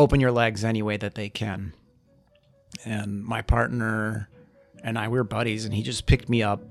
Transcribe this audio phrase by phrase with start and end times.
[0.00, 1.72] open your legs any way that they can.
[2.84, 4.28] And my partner
[4.82, 6.62] and I we were buddies, and he just picked me up,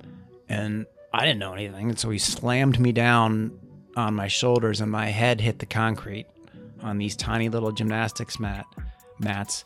[0.48, 3.52] and I didn't know anything, and so he slammed me down
[3.96, 6.26] on my shoulders, and my head hit the concrete
[6.82, 8.66] on these tiny little gymnastics mat
[9.20, 9.64] mats.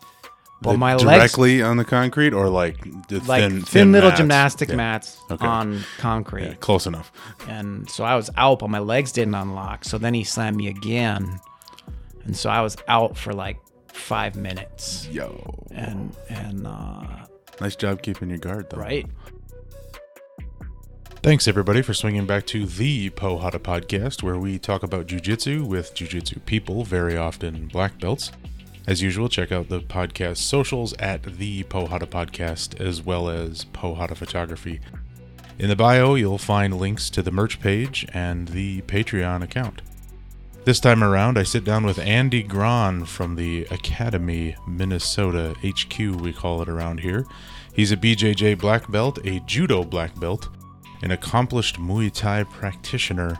[0.61, 4.09] Well, The- my legs directly on the concrete or like the like thin, thin, little
[4.09, 4.19] mats?
[4.19, 4.75] gymnastic Yeah.
[4.75, 5.45] mats Okay.
[5.45, 6.45] on concrete.
[6.45, 7.11] Yeah, close enough.
[7.47, 9.83] And so I was out, but my legs didn't unlock.
[9.85, 11.39] So then he slammed me again.
[12.25, 15.07] And so I was out for like five minutes.
[15.11, 17.25] Yo, And, and, uh,
[17.61, 18.77] nice job keeping your guard though.
[18.77, 19.05] right.
[21.21, 25.95] Thanks everybody for swinging back to the Porrada podcast, where we talk about jujitsu with
[25.95, 28.31] jujitsu people, very often black belts.
[28.87, 34.17] As usual, check out the podcast socials at the Porrada podcast as well as Porrada
[34.17, 34.81] photography.
[35.59, 39.81] In the bio, you'll find links to the merch page and the Patreon account.
[40.65, 46.31] This time around, I sit down with Andy Grahn from the Academy, Minnesota HQ, we
[46.31, 47.25] call it around here.
[47.73, 50.47] He's a BJJ black belt, a judo black belt,
[51.01, 53.37] an accomplished Muay Thai practitioner,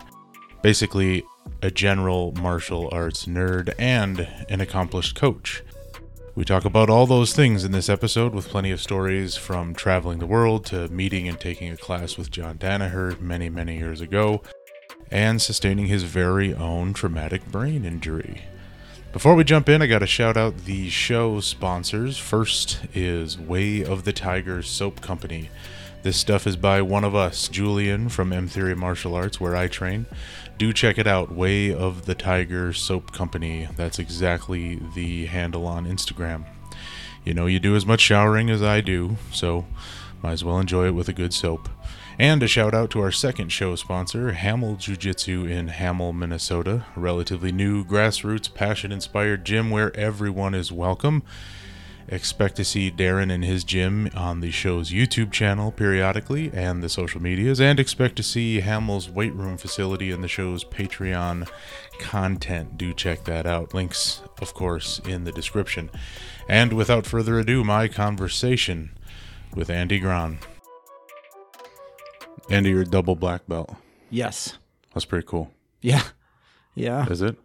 [0.62, 1.24] basically
[1.62, 5.64] a general martial arts nerd, and an accomplished coach.
[6.36, 10.20] We talk about all those things in this episode with plenty of stories from traveling
[10.20, 14.42] the world to meeting and taking a class with John Danaher many, many years ago,
[15.12, 18.44] and sustaining his very own traumatic brain injury.
[19.12, 22.18] Before we jump in, I got to shout out the show sponsors.
[22.18, 25.50] First is Way of the Tiger Soap Company.
[26.02, 29.68] This stuff is by one of us, Julian from M Theory Martial Arts, where I
[29.68, 30.08] train.
[30.58, 33.68] Do check it out, Way of the Tiger Soap Company.
[33.76, 36.46] That's exactly the handle on Instagram.
[37.24, 39.66] You know, you do as much showering as I do, so
[40.22, 41.70] might as well enjoy it with a good soap.
[42.20, 46.86] And a shout out to our second show sponsor, Hamel Jiu Jitsu in Hamel, Minnesota,
[46.96, 51.24] a relatively new grassroots, passion inspired gym where everyone is welcome.
[52.08, 56.90] Expect to see Darren in his gym on the show's YouTube channel periodically and the
[56.90, 61.50] social medias, and expect to see Hamel's weight room facility in the show's Patreon
[61.98, 62.78] content.
[62.78, 63.74] Do check that out.
[63.74, 65.90] Links, of course, in the description.
[66.48, 68.92] And without further ado, my conversation
[69.56, 70.38] with Andy Grahn.
[72.54, 73.76] Andy, you're double black belt.
[74.12, 74.60] Yes.
[74.94, 75.52] That's pretty cool.
[75.82, 76.04] Yeah.
[76.76, 77.10] Yeah.
[77.10, 77.36] Is it?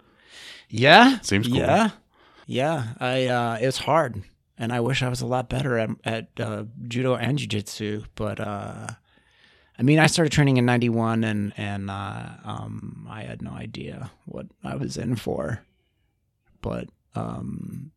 [0.69, 1.21] Yeah.
[1.21, 1.57] Seems cool.
[1.57, 1.91] Yeah.
[2.47, 2.89] Yeah.
[3.01, 4.23] I, uh, it was hard.
[4.59, 8.05] And I wish I was a lot better at, at uh, judo and jiu-jitsu.
[8.17, 8.89] But, uh,
[9.79, 14.11] I mean, I started training in 91 and, and, uh, um, I had no idea
[14.27, 15.63] what I was in for.
[16.61, 17.93] But, um,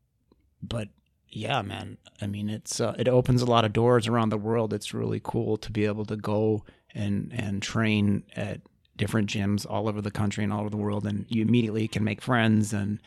[0.64, 0.88] but
[1.28, 4.72] yeah, man, I mean, it's, uh, it opens a lot of doors around the world.
[4.72, 6.64] It's really cool to be able to go
[6.96, 8.62] and, and train at
[8.98, 11.06] different gyms all over the country and all over the world.
[11.08, 13.00] And you immediately can make friends and,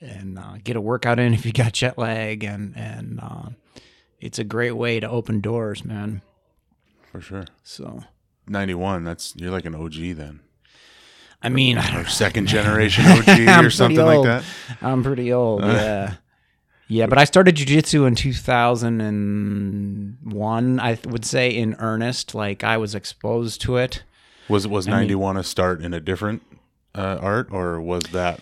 [0.00, 3.48] and uh, get a workout in if you got jet lag and and uh,
[4.20, 6.22] it's a great way to open doors man
[7.10, 7.44] For sure.
[7.62, 8.04] so
[8.46, 10.40] 91, that's you're like an OG then.
[11.42, 14.44] i mean Or second generation OG or something like that.
[14.82, 16.14] i'm pretty old yeah
[16.90, 22.94] yeah but i started jiu-jitsu in 2001 i would say in earnest like i was
[22.94, 24.02] exposed to it.
[24.48, 26.42] Was was 91 a start in a different
[26.94, 28.40] uh, art or was that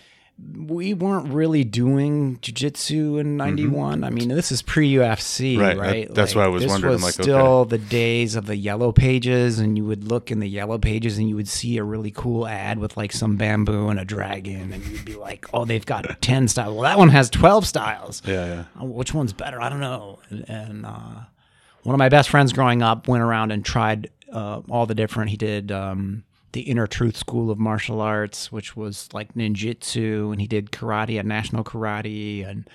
[0.67, 5.59] we weren't really doing jiu-jitsu in 91 i mean this is pre-ufc Mm-hmm.
[5.61, 7.23] Right, right, that- that's why I was this wondering, was like, okay.
[7.23, 11.17] still the days of the yellow pages and you would look in the yellow pages
[11.17, 14.71] and you would see a really cool ad with like some bamboo and a dragon
[14.71, 18.21] and you'd be like oh they've got 10 styles well that one has 12 styles
[18.25, 18.63] Yeah, yeah.
[18.79, 19.61] Oh, which one's better?
[19.61, 20.19] I don't know.
[20.29, 21.21] And, and uh,
[21.83, 25.31] one of my best friends growing up went around and tried uh, all the different.
[25.31, 30.41] He did um, the Inner Truth School of Martial Arts, which was like ninjutsu, and
[30.41, 32.69] he did karate at National Karate, and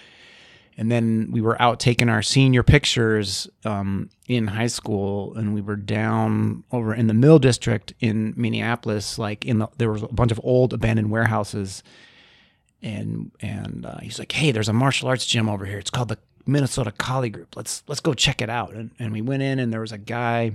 [0.76, 5.60] and then we were out taking our senior pictures um, in high school, and we
[5.60, 9.18] were down over in the Mill District in Minneapolis.
[9.18, 11.82] Like in the there was a bunch of old abandoned warehouses
[12.84, 15.78] and and uh, he's like, "Hey, there's a martial arts gym over here.
[15.78, 17.56] It's called the Minnesota Kali Group.
[17.56, 19.98] Let's let's go check it out." And and we went in, and there was a
[19.98, 20.52] guy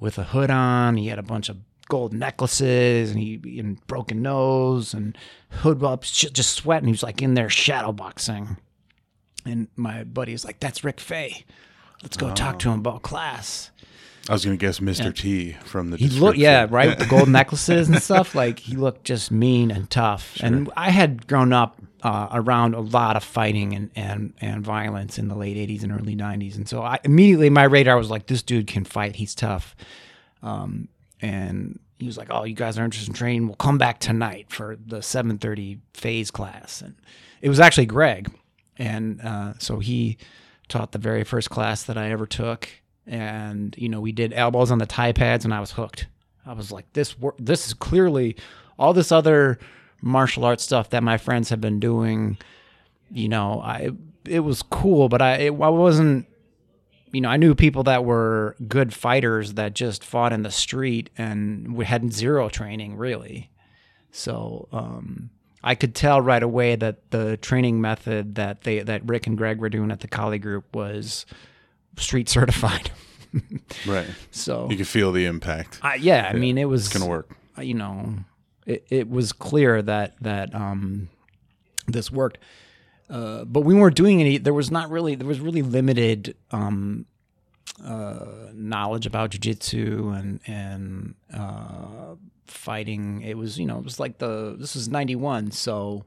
[0.00, 0.96] with a hood on.
[0.96, 1.56] He had a bunch of
[1.88, 5.16] gold necklaces, and he and broken nose and
[5.50, 6.86] hood up, just sweating.
[6.86, 8.56] He was like in there shadow boxing.
[9.44, 11.44] And my buddy was like, "That's Rick Faye.
[12.02, 13.70] Let's go talk to him about class."
[14.28, 15.14] I was going to guess Mr.
[15.14, 18.34] T from the He looked, yeah, right, with the gold necklaces and stuff.
[18.34, 20.36] Like he looked just mean and tough.
[20.42, 25.18] And I had grown up uh, around a lot of fighting and, and and violence
[25.18, 28.26] in the late '80s and early '90s, and so I immediately my radar was like,
[28.26, 29.16] this dude can fight.
[29.16, 29.74] He's tough.
[30.42, 30.88] Um,
[31.20, 33.46] and he was like, "Oh, you guys are interested in training?
[33.46, 36.94] We'll come back tonight for the 7:30 phase class." And
[37.40, 38.30] it was actually Greg,
[38.76, 40.18] and uh, so he
[40.68, 42.68] taught the very first class that I ever took,
[43.06, 46.06] and you know we did elbows on the Thai pads, and I was hooked.
[46.46, 48.36] I was like, this wor- this is clearly
[48.78, 49.58] all this other
[50.00, 52.38] martial arts stuff that my friends have been doing.
[53.10, 53.90] You know, I
[54.24, 56.26] it was cool, but I it, I wasn't.
[57.12, 61.10] You know, I knew people that were good fighters that just fought in the street
[61.16, 63.50] and we had zero training really.
[64.10, 65.30] So um,
[65.62, 69.58] I could tell right away that the training method that they that Rick and Greg
[69.58, 71.26] were doing at the Kali group was
[71.96, 72.90] street certified.
[73.86, 74.06] Right.
[74.30, 75.80] so You could feel the impact.
[75.82, 77.36] I, yeah, I mean, it was It's gonna work.
[77.60, 78.14] You know,
[78.64, 81.10] it, it was clear that that um,
[81.86, 82.38] this worked,
[83.10, 84.38] uh, but we weren't doing any.
[84.38, 85.14] There was not really.
[85.14, 87.06] There was really limited um,
[87.84, 92.16] uh, knowledge about jujitsu and and uh,
[92.46, 93.22] fighting.
[93.22, 96.04] It was you know it was like the this was ninety one, so.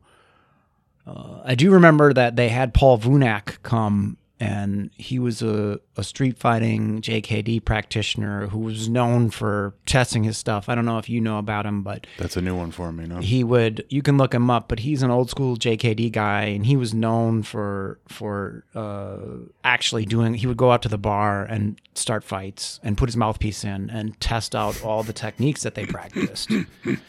[1.07, 6.03] Uh, I do remember that they had Paul Vunak come, and he was a, a
[6.03, 10.67] street fighting JKD practitioner who was known for testing his stuff.
[10.67, 13.05] I don't know if you know about him, but That's a new one for me.
[13.05, 13.19] No.
[13.19, 16.65] he would you can look him up but he's an old school jkd guy and
[16.65, 19.17] he was known for for uh
[19.63, 23.15] actually doing he would go out to the bar and start fights and put his
[23.17, 26.49] mouthpiece in and test out all the techniques that they practiced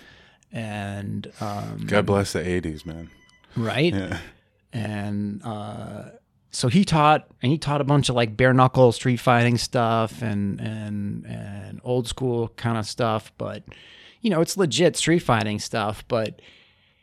[0.53, 3.11] and um God bless the '80s, man.
[3.57, 4.19] right Yeah.
[4.73, 6.05] and uh,
[6.53, 10.23] so he taught and he taught a bunch of like bare knuckle street fighting stuff
[10.23, 13.65] and and and old school kind of stuff but
[14.21, 16.41] you know it's legit street fighting stuff but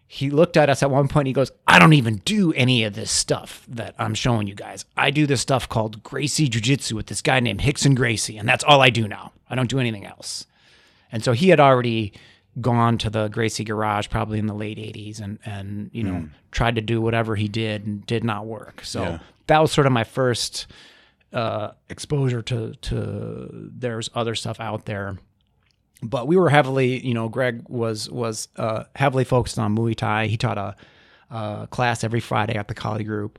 [0.08, 2.94] he looked at us at one point he goes i don't even do any of
[2.94, 7.08] this stuff that i'm showing you guys i do this stuff called gracie jiu-jitsu with
[7.08, 10.06] this guy named rickson gracie and that's all i do now i don't do anything
[10.06, 10.46] else
[11.12, 12.14] and so he had already
[12.62, 16.26] gone to the Gracie garage probably in the late 80s and and you know hmm.
[16.52, 18.84] tried to do whatever he did and did not work.
[18.84, 19.20] So Yeah.
[19.50, 20.68] That was sort of my first
[21.34, 25.18] uh, exposure to to there's other stuff out there.
[26.02, 30.28] But we were heavily, you know, Greg was was uh, heavily focused on Muay Thai.
[30.28, 30.76] He taught a,
[31.30, 33.38] a class every Friday at the Kali group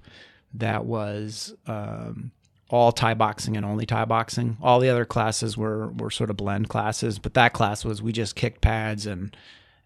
[0.55, 2.33] that was um,
[2.69, 4.59] all Thai boxing and only Thai boxing.
[4.61, 8.13] All the other classes were were sort of blend classes, but that class was we
[8.13, 9.35] just kicked pads and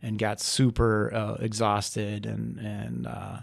[0.03, 3.41] and got super uh, exhausted and and uh,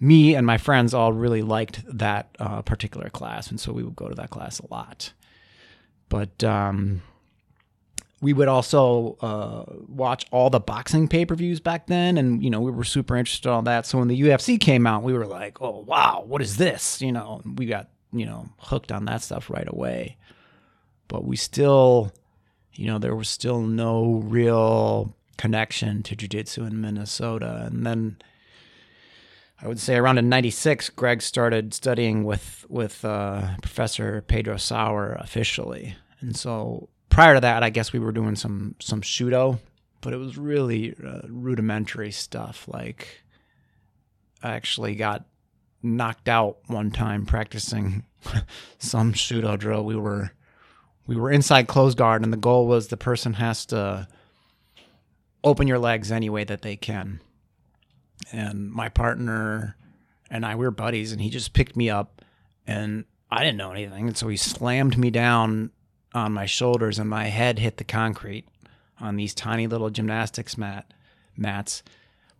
[0.00, 3.96] me and my friends all really liked that uh, particular class, and so we would
[3.96, 5.12] go to that class a lot.
[6.08, 7.02] But um,
[8.20, 12.50] we would also uh, watch all the boxing pay per views back then, and you
[12.50, 13.86] know we were super interested in all that.
[13.86, 17.12] So when the UFC came out, we were like, "Oh wow, what is this?" You
[17.12, 20.16] know, we got you know hooked on that stuff right away.
[21.08, 22.12] But we still,
[22.72, 28.16] you know, there was still no real connection to jujitsu in Minnesota, and then.
[29.60, 35.16] I would say around in '96, Greg started studying with with uh, Professor Pedro Sauer
[35.18, 39.58] officially, and so prior to that, I guess we were doing some some Shooto,
[40.02, 42.68] but it was really uh, rudimentary stuff.
[42.68, 43.22] Like
[44.42, 45.24] I actually got
[45.82, 48.04] knocked out one time practicing
[48.78, 49.84] some Shooto drill.
[49.84, 50.32] We were
[51.06, 54.06] we were inside closed guard, and the goal was the person has to
[55.42, 57.20] open your legs any way that they can.
[58.32, 59.76] And my partner
[60.30, 62.22] and I we were buddies, and he just picked me up,
[62.66, 65.70] and I didn't know anything, and so he slammed me down
[66.14, 68.46] on my shoulders, and my head hit the concrete
[69.00, 70.92] on these tiny little gymnastics mat
[71.36, 71.82] mats.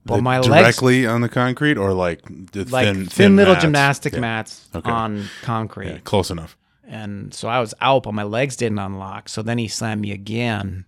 [0.05, 3.65] But my legs directly on the concrete or like the like thin, thin, little mats?
[3.65, 4.21] gymnastic Yeah.
[4.21, 4.91] mats Okay.
[4.91, 5.89] on concrete.
[5.89, 6.57] Yeah, close enough.
[6.89, 9.29] And so I was out, but my legs didn't unlock.
[9.29, 10.85] So then he slammed me again.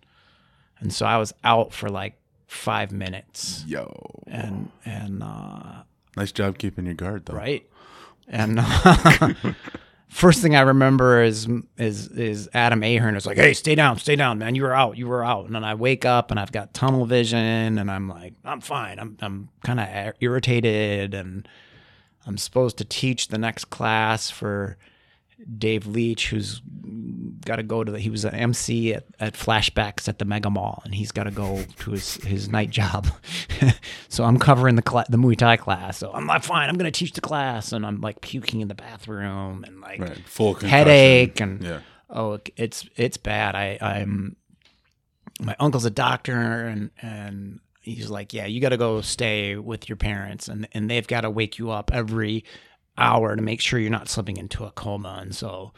[0.79, 2.15] And so I was out for like
[2.49, 3.63] five minutes.
[3.67, 3.89] Yo,
[4.27, 5.83] And, and, uh,
[6.17, 7.35] nice job keeping your guard though.
[7.35, 7.65] right.
[8.27, 8.61] And
[10.09, 14.17] first thing I remember is, is, is Adam Ahern is like, Hey, stay down, stay
[14.17, 14.55] down, man.
[14.55, 15.47] You were out, you were out.
[15.47, 18.99] And then I wake up and I've got tunnel vision and I'm like, I'm fine.
[18.99, 21.47] I'm, I'm kind of irritated and
[22.27, 24.77] I'm supposed to teach the next class for
[25.59, 26.61] Dave Leach, who's
[27.45, 30.51] got to go to the, he was an MC at, at Flashbacks at the Mega
[30.51, 33.07] Mall, and he's got to go to his, his night job.
[34.09, 35.99] so I'm covering the cla- the Muay Thai class.
[35.99, 38.69] So I'm like, fine, I'm going to teach the class, and I'm like puking in
[38.69, 40.19] the bathroom and like Right.
[40.27, 40.69] Full concussion.
[40.77, 41.81] headache and Yeah.
[42.11, 43.55] oh, it's it's bad.
[43.55, 44.37] I I'm
[45.41, 46.33] my uncle's a doctor,
[46.67, 50.91] and and he's like, yeah, you got to go stay with your parents, and and
[50.91, 52.45] they've got to wake you up every
[52.97, 55.73] hour to make sure you're not slipping into a coma, and so.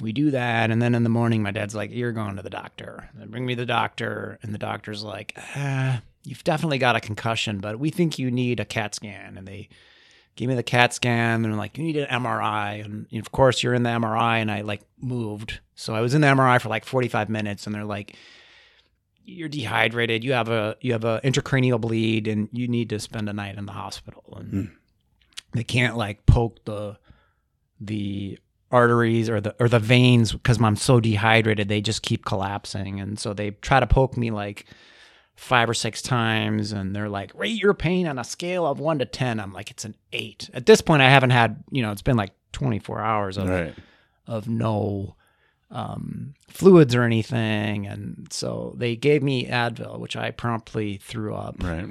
[0.00, 2.50] We do that, and then in the morning, my dad's like, "You're going to the
[2.50, 7.00] doctor." They bring me the doctor, and the doctor's like, uh, "You've definitely got a
[7.00, 9.68] concussion, but we think you need a CAT scan." And they
[10.36, 13.62] gave me the CAT scan, and they're like, you need an MRI, and of course
[13.62, 16.68] you're in the MRI, and I like moved, so I was in the MRI for
[16.70, 18.16] like 45 minutes, and they're like,
[19.24, 23.28] you're dehydrated, you have a you have a intracranial bleed, and you need to spend
[23.28, 24.70] a night in the hospital, and Mm.
[25.52, 26.96] they can't like poke the
[27.80, 28.38] the
[28.70, 33.00] arteries or the or the veins because I'm so dehydrated they just keep collapsing.
[33.00, 34.66] And so they try to poke me like
[35.36, 38.98] five or six times and they're like rate your pain on a scale of 1
[38.98, 41.92] to 10 I'm like it's an 8 at this point I haven't had you know
[41.92, 43.74] it's been like 24 hours of Right.
[44.26, 45.16] of no
[45.70, 47.86] um, fluids or anything.
[47.86, 51.56] And so they gave me Advil which I promptly threw up.
[51.62, 51.86] Right.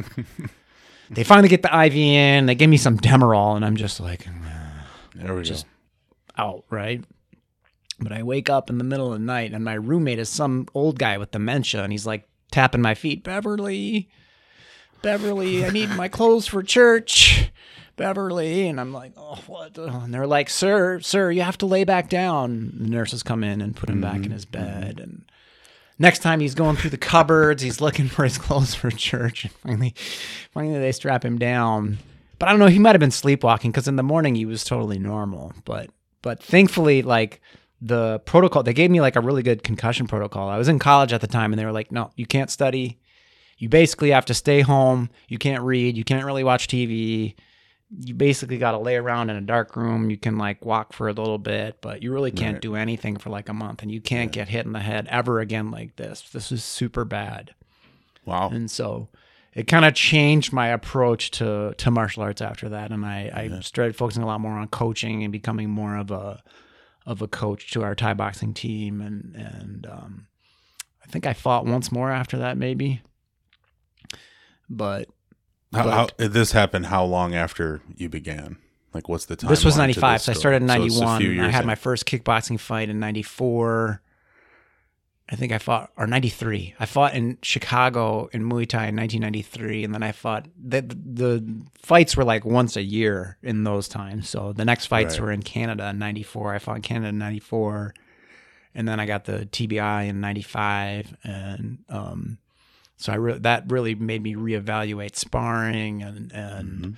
[1.10, 2.46] they finally get the IV in.
[2.46, 4.28] They give me some Demerol and I'm just like
[5.16, 5.72] there we Just- go.
[6.40, 7.04] Out, right?
[8.00, 10.68] But I wake up in the middle of the night and my roommate is some
[10.74, 14.10] old guy with dementia and he's like tapping my feet, Beverly,
[15.02, 17.52] Beverly, I need my clothes for church.
[17.96, 19.78] Beverly, and I'm like, oh, what?
[19.78, 22.72] And they're like, sir, sir, you have to lay back down.
[22.78, 24.32] The nurses come in and put him back in mm-hmm.
[24.32, 25.02] his bed.
[25.02, 25.30] And
[25.98, 29.44] next time he's going through the cupboards, he's looking for his clothes for church.
[29.44, 29.96] And finally,
[30.54, 31.98] finally they strap him down.
[32.40, 34.64] But I don't know, he might have been sleepwalking because in the morning he was
[34.64, 35.52] totally normal.
[35.66, 35.90] But
[36.22, 37.42] but thankfully, like
[37.82, 40.50] the protocol, they gave me like a really good concussion protocol.
[40.50, 43.00] I was in college at the time, and they were like, "No, you can't study.
[43.58, 45.10] You basically have to stay home.
[45.28, 45.98] You can't read.
[45.98, 47.36] You can't really watch TV.
[48.06, 50.10] You basically got to lay around in a dark room.
[50.10, 52.62] You can like walk for a little bit, but you really can't Right.
[52.62, 55.40] do anything for like a month, and you can't get hit in the head ever
[55.40, 56.22] again like this.
[56.22, 57.54] This is super bad."
[58.26, 58.50] Wow.
[58.50, 59.08] and so
[59.60, 63.60] it kind of changed my approach to to martial arts after that and i i
[63.60, 66.42] started focusing a lot more on coaching and becoming more of a
[67.06, 70.28] of a coach to our thai boxing team and and um
[71.04, 73.02] i think i fought once more after that maybe
[74.70, 75.08] but
[75.74, 78.58] How, but- how, this happened how long after you began?
[78.94, 79.50] Like, what's the time?
[79.50, 81.76] this was 95 so i started in 91 i had my my.
[81.76, 84.02] first kickboxing fight in 94
[85.32, 89.84] i think i fought or 93 i fought in chicago in muay thai in 1993
[89.84, 91.44] and then i fought the, the
[91.82, 95.26] fights were like once a year in those times so the next fights Right.
[95.26, 97.94] were in canada in 94 i fought in canada in 94
[98.76, 102.38] and then i got the tbi in 95 and um
[102.98, 106.92] so i re- that really made me reevaluate sparring and and Mm-hmm.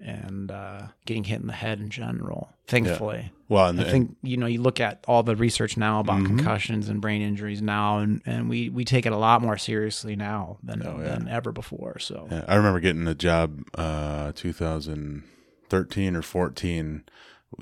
[0.00, 2.50] And uh, getting hit in the head in general.
[2.66, 6.18] Thankfully, Well, and, I think you know you look at all the research now about
[6.20, 6.26] Mhm.
[6.26, 10.16] concussions and brain injuries now, and, and we we take it a lot more seriously
[10.16, 11.10] now than Oh, yeah.
[11.10, 11.98] than ever before.
[12.00, 17.04] So Yeah, I remember getting a job uh 2013 or 14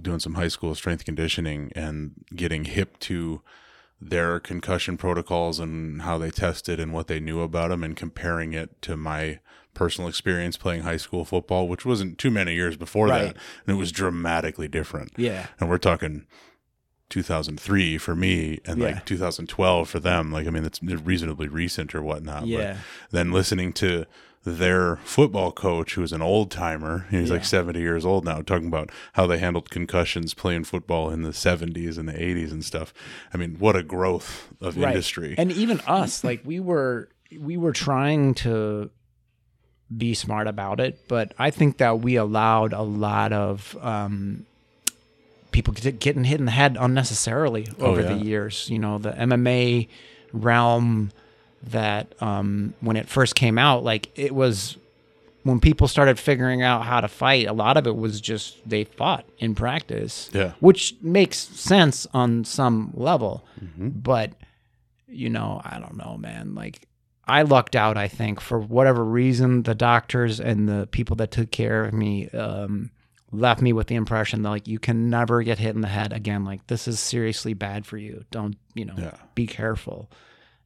[0.02, 3.42] doing some high school strength conditioning and getting hip to
[4.00, 8.52] their concussion protocols and how they tested and what they knew about them and comparing
[8.52, 9.38] it to my
[9.74, 13.22] personal experience playing high school football which wasn't too many years before Right.
[13.34, 16.26] that and it was dramatically different yeah, and we're talking
[17.10, 18.86] 2003 for me and Yeah.
[18.86, 23.30] like 2012 for them like i mean it's reasonably recent or whatnot yeah, but then
[23.32, 24.06] listening to
[24.46, 27.34] their football coach who's an old timer he's Yeah.
[27.34, 31.30] like 70 years old now talking about how they handled concussions playing football in the
[31.30, 32.92] 70s and the 80s and stuff
[33.32, 34.88] i mean what a growth of right.
[34.88, 38.90] industry and even us, like we were we were trying to
[39.96, 44.46] be smart about it, but I think that we allowed a lot of um,
[45.52, 48.14] people getting hit in the head unnecessarily Oh, over yeah.
[48.14, 48.68] the years.
[48.70, 49.88] You know, the MMA
[50.32, 51.12] realm
[51.64, 54.76] that um, when it first came out, like it was
[55.44, 57.46] when people started figuring out how to fight.
[57.46, 60.52] A lot of it was just they fought in practice, Yeah.
[60.60, 63.88] which makes sense on some level, Mm-hmm.
[63.90, 64.32] but
[65.08, 66.54] you know, I don't know, man.
[66.56, 66.88] Like
[67.26, 71.50] I lucked out, I think, for whatever reason, the doctors and the people that took
[71.50, 72.90] care of me um,
[73.32, 76.12] left me with the impression that like you can never get hit in the head
[76.12, 76.44] again.
[76.44, 78.24] Like this is seriously bad for you.
[78.30, 78.94] Don't you know?
[78.98, 79.16] Yeah.
[79.34, 80.10] Be careful.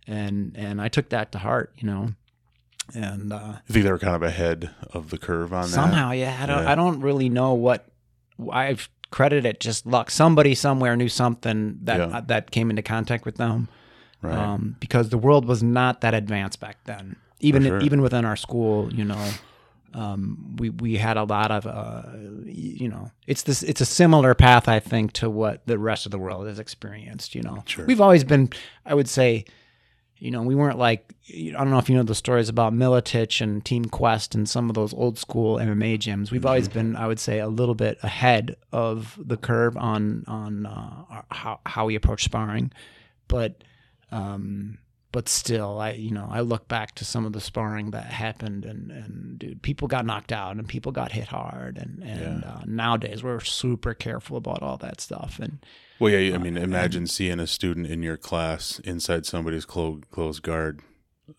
[0.07, 2.11] And and I took that to heart, you know.
[2.95, 3.37] And uh,
[3.69, 6.47] i think they were kind of ahead of the curve on that somehow, yeah, I
[6.47, 6.73] don't Yeah.
[6.73, 7.87] I don't really know what
[8.51, 10.11] I've credited it just luck.
[10.11, 12.21] Somebody somewhere knew something that Yeah.
[12.27, 13.69] that came into contact with them
[14.23, 17.17] right um, because the world was not that advanced back then.
[17.41, 17.81] Even sure.
[17.81, 19.31] even within our school, you know,
[19.95, 22.03] um, we we had a lot of uh,
[22.45, 26.13] you know, it's this it's a similar path I think to what the rest of
[26.13, 27.35] the world has experienced.
[27.35, 27.85] You know, Sure.
[27.87, 28.51] we've always been,
[28.85, 29.45] I would say.
[30.21, 33.41] You know, we weren't like I don't know if you know the stories about Miletich
[33.41, 36.33] and Team Quest and some of those old school MMA gyms.
[36.33, 40.67] We've always been, I would say, a little bit ahead of the curve on on
[40.67, 42.73] uh, how how we approach sparring,
[43.29, 43.63] but
[44.11, 44.79] um,
[45.11, 48.65] but still, I you know I look back to some of the sparring that happened,
[48.65, 52.49] and and dude, people got knocked out and people got hit hard, and and Yeah.
[52.51, 55.65] uh, nowadays we're super careful about all that stuff, and
[55.99, 60.43] Well, yeah, I mean, imagine seeing a student in your class inside somebody's clo- closed
[60.43, 60.81] guard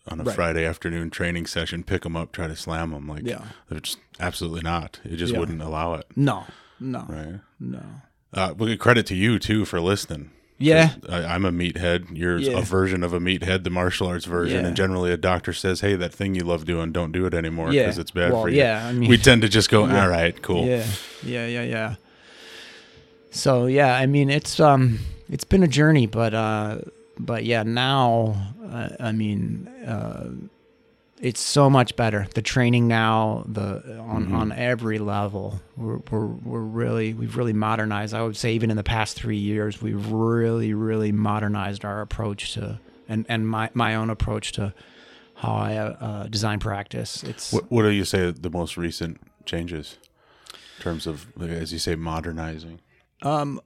[0.06, 0.34] on a Right.
[0.36, 3.08] Friday afternoon training session, pick them up, try to slam them.
[3.08, 3.44] Like, Yeah.
[3.68, 5.00] they're just absolutely not.
[5.04, 5.38] It just Yeah.
[5.40, 6.06] wouldn't allow it.
[6.14, 6.44] no,
[6.78, 7.40] no, Right.
[7.58, 7.82] no,
[8.34, 10.30] Uh, well, credit to you too for listening.
[10.60, 12.16] Yeah, I, I'm a meathead.
[12.16, 12.58] You're Yeah.
[12.58, 14.66] a version of a meathead, the martial arts version, Yeah.
[14.68, 17.72] and generally a doctor says, "Hey, that thing you love doing, don't do it anymore
[17.72, 17.82] Yeah.
[17.84, 20.02] because it's bad Well, for you." yeah, I mean- we tend to just go, Yeah.
[20.02, 20.84] "All right, cool." Yeah,
[21.24, 21.94] yeah, yeah, yeah.
[23.32, 24.98] So yeah, I mean it's um
[25.30, 26.78] it's been a journey, but uh
[27.18, 28.34] but yeah now
[28.70, 30.24] uh, I mean uh
[31.20, 32.26] it's so much better.
[32.34, 38.14] The training now, the on on every level, we're, we're we're really we've really modernized.
[38.14, 42.54] I would say even in the past three years, we've really really modernized our approach
[42.54, 44.72] to and and my my own approach to
[45.34, 47.22] how I uh, uh, design practice.
[47.22, 49.96] It's What, what do you say the most recent changes
[50.76, 52.80] in terms of, as you say, modernizing?
[53.22, 53.60] Um,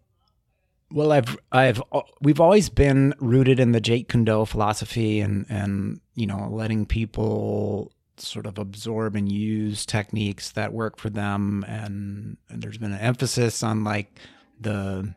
[0.95, 1.83] well, I've I've
[2.21, 6.87] we've always been rooted in the Jeet Kune Do philosophy and and you know letting
[6.87, 11.65] people sort of absorb and use techniques that work for them.
[11.67, 14.21] And, and there's been an emphasis on like
[14.61, 15.13] the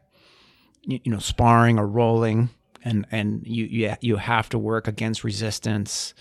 [0.82, 2.50] you, know sparring or rolling.
[2.84, 6.16] And and you you you have to work against resistance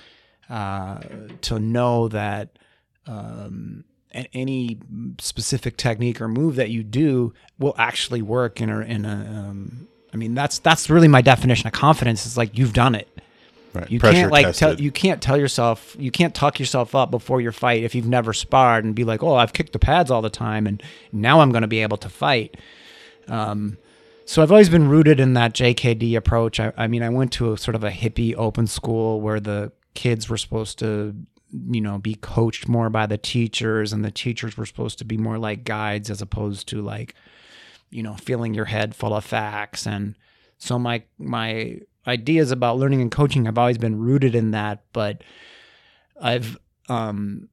[0.50, 1.00] uh,
[1.42, 2.58] to know that
[3.06, 3.84] um,
[4.32, 4.78] any
[5.18, 9.88] specific technique or move that you do will actually work in a in a um,
[10.12, 13.08] I mean that's that's really my definition of confidence is like you've done it.
[13.72, 13.90] Right.
[13.90, 17.40] You Pressure can't like tell you can't tell yourself you can't talk yourself up before
[17.40, 20.22] your fight if you've never sparred and be like, "Oh, I've kicked the pads all
[20.22, 20.82] the time and
[21.12, 22.56] now I'm going to be able to fight."
[23.28, 23.76] Um
[24.26, 26.58] so I've always been rooted in that JKD approach.
[26.58, 29.70] I, I mean, I went to a sort of a hippie open school where the
[29.94, 31.14] kids were supposed to,
[31.70, 35.16] you know, be coached more by the teachers, and the teachers were supposed to be
[35.16, 37.14] more like guides as opposed to like,
[37.90, 39.86] you know, filling your head full of facts.
[39.86, 40.14] And
[40.58, 45.22] so my my ideas about learning and coaching have always been rooted in that, but
[46.20, 46.56] I've
[46.88, 47.48] um,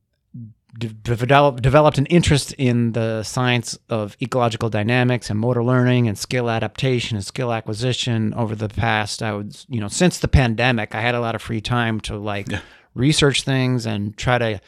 [0.78, 6.18] de- developed developed an interest in the science of ecological dynamics and motor learning and
[6.18, 10.96] skill adaptation and skill acquisition over the past I would you know since the pandemic
[10.96, 12.48] I had a lot of free time to like
[12.94, 14.62] research things and try to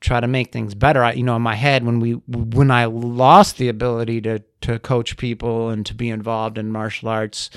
[0.00, 2.86] try to make things better I, you know in my head when we when I
[2.86, 7.50] lost the ability to to coach people and to be involved in martial arts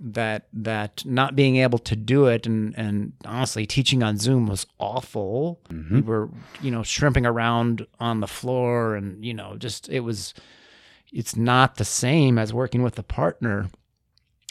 [0.00, 4.66] that that not being able to do it and and honestly teaching on Zoom was
[4.78, 5.60] awful.
[5.68, 5.94] Mm-hmm.
[5.94, 6.30] We were
[6.62, 10.34] you know shrimping around on the floor and you know just it was
[11.12, 13.68] it's not the same as working with a partner.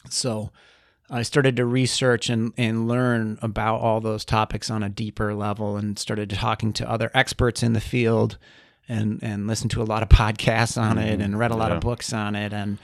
[0.09, 0.51] So
[1.12, 5.76] I started to research and, and learn about all those topics on a deeper level
[5.78, 8.38] and started talking to other experts in the field
[8.88, 11.78] and, and listened to a lot of podcasts on it and read a lot Yeah.
[11.78, 12.78] of books on it and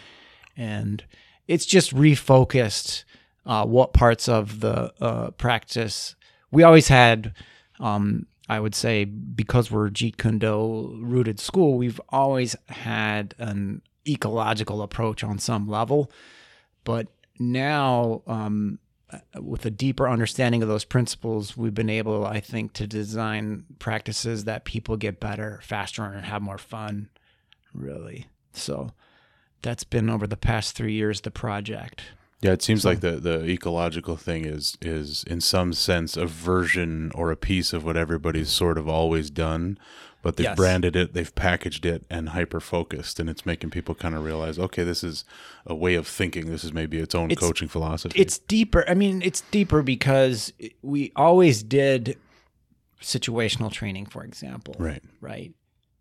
[0.57, 1.03] and
[1.47, 3.03] it's just refocused
[3.45, 6.15] uh, what parts of the uh, practice
[6.51, 7.33] we always had
[7.79, 13.81] um, I would say because we're Jeet Kune Do rooted school, we've always had an
[14.07, 16.11] ecological approach on some level.
[16.83, 17.07] But
[17.39, 18.79] now, um,
[19.39, 24.45] with a deeper understanding of those principles, we've been able, I think, to design practices
[24.45, 27.09] that people get better, faster, and have more fun,
[27.73, 28.27] really.
[28.53, 28.91] So
[29.61, 32.03] that's been over the past three years the project.
[32.41, 37.11] Yeah, it seems like the, the ecological thing is is in some sense a version
[37.15, 39.79] or a piece of what everybody's sort of always done,
[40.25, 40.55] but they've Yes.
[40.57, 44.57] branded it, they've packaged it, and hyper focused, and it's making people kind of realize,
[44.57, 45.23] okay, this is
[45.67, 46.47] a way of thinking.
[46.47, 48.19] This is maybe its own It's- coaching philosophy.
[48.19, 48.83] It's deeper.
[48.89, 52.17] I mean, it's deeper because we always did
[53.01, 54.75] situational training, for example.
[54.79, 55.03] right.
[55.21, 55.53] right?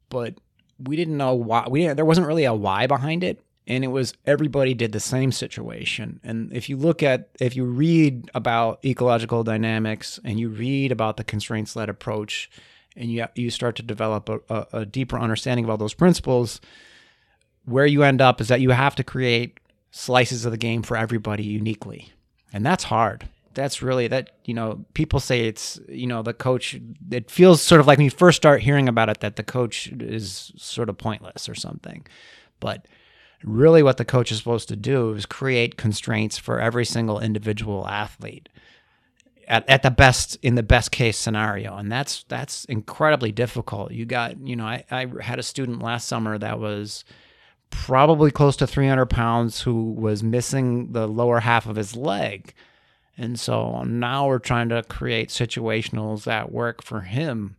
[0.08, 0.36] But
[0.78, 1.66] we didn't know why.
[1.68, 5.00] We didn't, there wasn't really a why behind it, and it was everybody did the
[5.00, 6.18] same situation.
[6.24, 11.18] And if you look at, if you read about ecological dynamics and you read about
[11.18, 12.50] the constraints led approach,
[12.96, 16.60] and you you start to develop a, a, a deeper understanding of all those principles,
[17.64, 19.58] where you end up is that you have to create
[19.90, 22.12] slices of the game for everybody uniquely,
[22.52, 23.28] and that's hard.
[23.54, 26.78] That's really that you know people say it's you know the coach.
[27.10, 29.88] It feels sort of like when you first start hearing about it that the coach
[29.88, 32.06] is sort of pointless or something,
[32.60, 32.86] but
[33.44, 37.86] really what the coach is supposed to do is create constraints for every single individual
[37.86, 38.48] athlete
[39.48, 44.04] at, at the best in the best case scenario and that's that's incredibly difficult you
[44.04, 47.04] got you know I, I had a student last summer that was
[47.70, 52.54] probably close to 300 pounds who was missing the lower half of his leg
[53.16, 57.54] And so now we're trying to create situationals that work for him,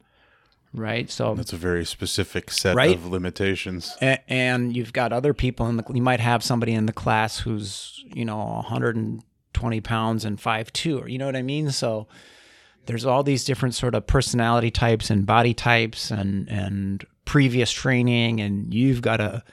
[0.73, 1.09] right?
[1.09, 2.93] So That's a very specific set Right?
[2.95, 3.95] of limitations.
[4.01, 7.39] a- and you've got other people in the you might have somebody in the class
[7.39, 8.63] who's you know
[9.55, 12.07] 120 pounds and 5'2 or you know what i mean so
[12.85, 18.39] there's all these different sort of personality types and body types and and previous training
[18.39, 19.43] and you've got to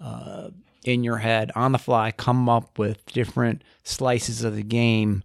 [0.00, 0.48] uh,
[0.84, 5.22] in your head on the fly come up with different slices of the game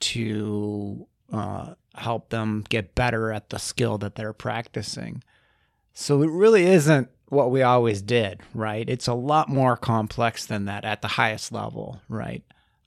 [0.00, 5.22] to uh, help them get better at the skill that they're practicing
[5.94, 8.88] so it really isn't what we always did, right?
[8.88, 12.42] It's a lot more complex than that at the highest level, right?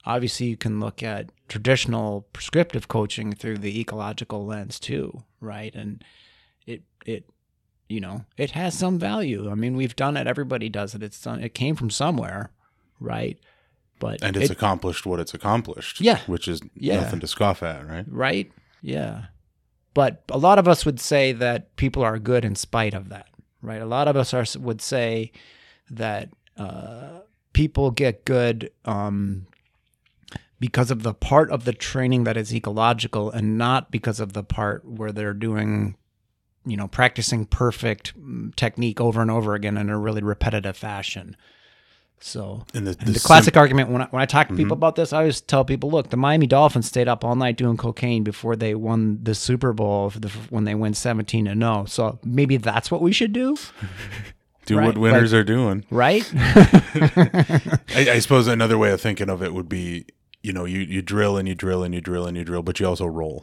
[0.06, 5.74] Obviously, you can look at traditional prescriptive coaching through the ecological lens too, right?
[5.74, 6.04] And
[6.66, 7.24] it it
[7.88, 9.50] you know, it has some value.
[9.50, 11.02] I mean, we've done it, everybody does it.
[11.02, 12.50] It's done it came from somewhere,
[13.00, 13.38] right?
[14.00, 16.00] But And it's it- accomplished what it's accomplished.
[16.00, 16.20] Yeah.
[16.26, 17.00] Which is Yeah.
[17.00, 18.04] nothing to scoff at, right?
[18.08, 18.50] right?
[18.82, 19.26] Yeah.
[19.94, 23.28] But a lot of us would say that people are good in spite of that,
[23.62, 23.80] right?
[23.80, 25.30] A lot of us are would say
[25.90, 27.20] that uh,
[27.52, 29.46] people get good um,
[30.60, 34.42] because of the part of the training that is ecological, and not because of the
[34.42, 35.96] part where they're doing,
[36.64, 41.36] you know, practicing perfect mm, technique over and over again in a really repetitive fashion.
[42.20, 44.72] So And the, and the sim- classic argument when I, when I talk to people
[44.72, 47.76] about this, I always tell people, look, the Miami Dolphins stayed up all night doing
[47.76, 51.84] cocaine before they won the Super Bowl for the, when they win 17 to 0.
[51.86, 53.56] So maybe that's what we should do,
[54.64, 55.84] do right, what winners are doing.
[55.90, 56.30] right?
[56.34, 57.80] I,
[58.12, 60.06] I suppose another way of thinking of it would be,
[60.44, 62.78] you know, you, you drill and you drill and you drill and you drill, but
[62.78, 63.42] you also roll.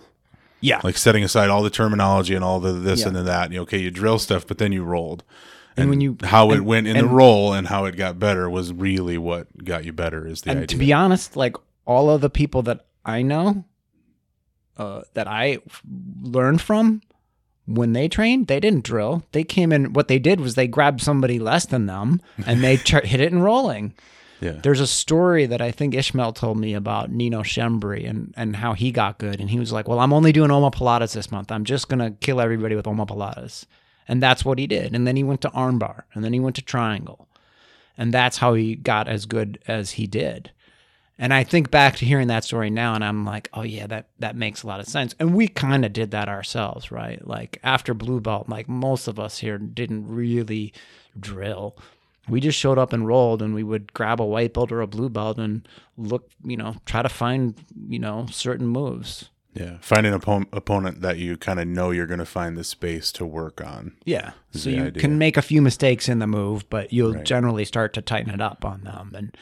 [0.62, 0.80] yeah.
[0.84, 3.08] Like setting aside all the terminology and all the this Yeah.
[3.08, 3.52] and the that.
[3.52, 5.24] You know, okay, you drill stuff, but then you rolled.
[5.76, 8.50] And when you- how it went in and- the roll and how it got better
[8.50, 10.68] was really what got you better is the and idea.
[10.68, 13.64] to be honest, like all of the people that I know,
[14.78, 15.60] uh, that I
[16.22, 17.02] learned from,
[17.66, 19.24] when they trained, they didn't drill.
[19.32, 19.94] They came in.
[19.94, 23.32] What they did was they grabbed somebody less than them and they ch- hit it
[23.32, 23.94] in rolling.
[24.64, 28.74] There's a story that I think Ishmael told me about Nino Schembri and, and how
[28.74, 29.40] he got good.
[29.40, 31.52] And he was like, Well, I'm only doing omoplatas this month.
[31.52, 33.66] I'm just going to kill everybody with omoplatas.
[34.08, 34.96] And that's what he did.
[34.96, 37.28] And then he went to armbar and then he went to triangle.
[37.98, 40.52] And that's how he got as good as he did.
[41.22, 44.08] And I think back to hearing that story now and I'm like, oh yeah, that
[44.18, 45.14] that makes a lot of sense.
[45.20, 47.26] And we kind of did that ourselves, right?
[47.26, 50.74] Like after blue belt, like most of us here didn't really
[51.20, 51.78] drill.
[52.30, 54.88] We just showed up and rolled and we would grab a white belt or a
[54.88, 57.56] blue belt and look, you know, try to find,
[57.88, 59.30] you know, certain moves.
[59.54, 59.78] Yeah.
[59.82, 63.12] Find an oppo- opponent that you kind of know you're going to find the space
[63.14, 63.98] to work on.
[64.06, 64.32] Yeah.
[64.52, 65.02] So you idea.
[65.02, 67.26] can make a few mistakes in the move, but you'll Right.
[67.26, 69.12] generally start to tighten it up on them.
[69.14, 69.36] And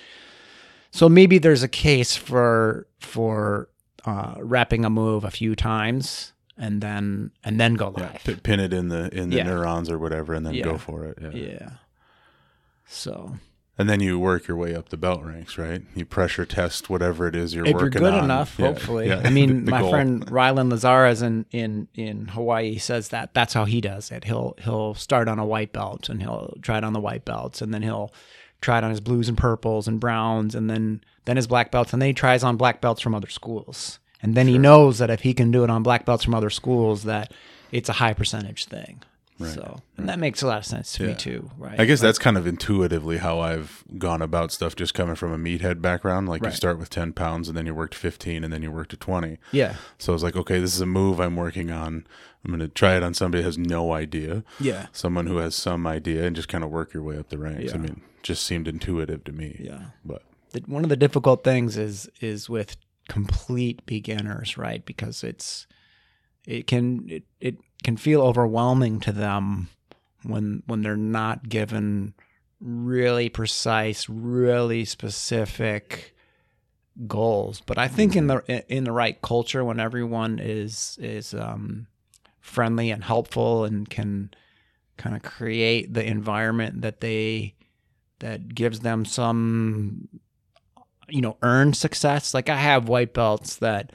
[0.90, 3.70] so maybe there's a case for for
[4.06, 8.04] uh, wrapping a move a few times and then and then go Yeah.
[8.06, 8.22] live.
[8.24, 9.44] P- pin it in the in the Yeah.
[9.44, 10.64] neurons or whatever and then Yeah.
[10.64, 11.20] go for it.
[11.36, 11.70] Yeah.
[12.92, 13.36] So
[13.78, 15.82] And then you work your way up the belt ranks, right?
[15.96, 18.26] You pressure test whatever it is you're if you're working good on.
[18.26, 18.68] enough, Yeah.
[18.68, 19.08] hopefully.
[19.08, 19.22] Yeah.
[19.24, 19.92] I mean, The my goal.
[19.92, 24.26] friend Rylan Lizares in, in in Hawaii says that that's how he does it.
[24.26, 27.62] He'll he'll start on a white belt and he'll try it on the white belts
[27.62, 28.12] and then he'll
[28.62, 31.94] try it on his blues and purples and browns and then then his black belts
[31.94, 34.00] and then he tries on black belts from other schools.
[34.22, 36.50] And then he knows that if he can do it on black belts from other
[36.50, 37.32] schools that
[37.72, 39.02] it's a high percentage thing.
[39.40, 41.80] So, and that makes a lot of sense to me too, right?
[41.80, 45.38] I guess that's kind of intuitively how I've gone about stuff just coming from a
[45.38, 46.28] meathead background.
[46.28, 48.72] Like you start with 10 pounds and then you work to 15 and then you
[48.72, 49.38] work to 20.
[49.52, 49.76] yeah.
[49.98, 52.06] So I was like, okay, this is a move I'm working on.
[52.44, 54.88] I'm going to try it on somebody who has no idea, Yeah.
[54.92, 57.66] someone who has some idea, and just kind of work your way up the ranks.
[57.72, 57.76] Yeah.
[57.76, 59.58] I mean, just seemed intuitive to me.
[59.60, 59.86] Yeah.
[60.06, 60.24] But
[60.68, 62.76] one of the difficult things is is with
[63.08, 64.86] complete beginners, right?
[64.86, 65.68] Because it's
[66.46, 69.70] it can it, it can feel overwhelming to them
[70.24, 72.14] when when they're not given
[72.60, 76.16] really precise, really specific
[77.08, 77.62] goals.
[77.66, 81.88] But I think in the in the right culture, when everyone is is um,
[82.40, 84.32] friendly and helpful and can
[84.98, 87.56] kind of create the environment that they
[88.20, 90.10] that gives them some
[91.08, 93.94] you know earned success like i have white belts that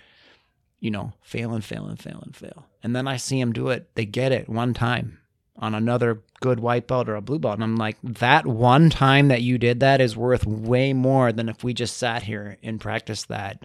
[0.84, 2.66] you know fail and fail and fail and fail.
[2.82, 3.88] And then i see them do it.
[3.94, 5.18] They get it one time
[5.56, 7.54] on another good white belt or a blue belt.
[7.54, 11.48] And i'm like that one time that you did that is worth way more than
[11.48, 13.64] if we just sat here and practiced that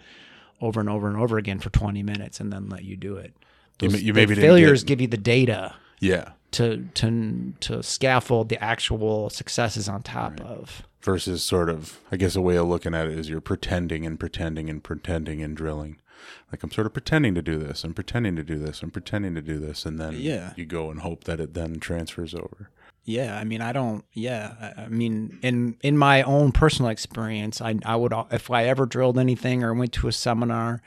[0.62, 3.34] over and over and over again for 20 minutes and then let you do it.
[3.82, 7.82] You Those- ma- you maybe failures get- give you the data yeah, to to to
[7.82, 10.82] scaffold the actual successes on top of.
[11.02, 14.18] versus sort of, I guess a way of looking at it is you're pretending and
[14.18, 15.96] pretending and pretending and drilling.
[16.52, 19.34] Like I'm sort of pretending to do this, I'm pretending to do this, I'm pretending
[19.34, 20.52] to do this, and then Yeah.
[20.56, 22.70] you go and hope that it then transfers over.
[23.04, 24.04] Yeah, I mean, I don't.
[24.12, 28.84] Yeah, I mean, in in my own personal experience, I I would if I ever
[28.86, 30.82] drilled anything or went to a seminar,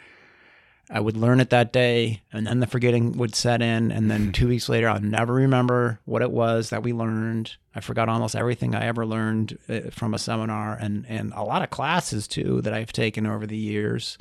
[0.91, 4.31] I would learn it that day, and then the forgetting would set in, and then
[4.39, 7.55] two weeks later, I'll never remember what it was that we learned.
[7.73, 11.63] I forgot almost everything I ever learned uh, from a seminar, and and a lot
[11.63, 14.17] of classes too that I've taken over the years.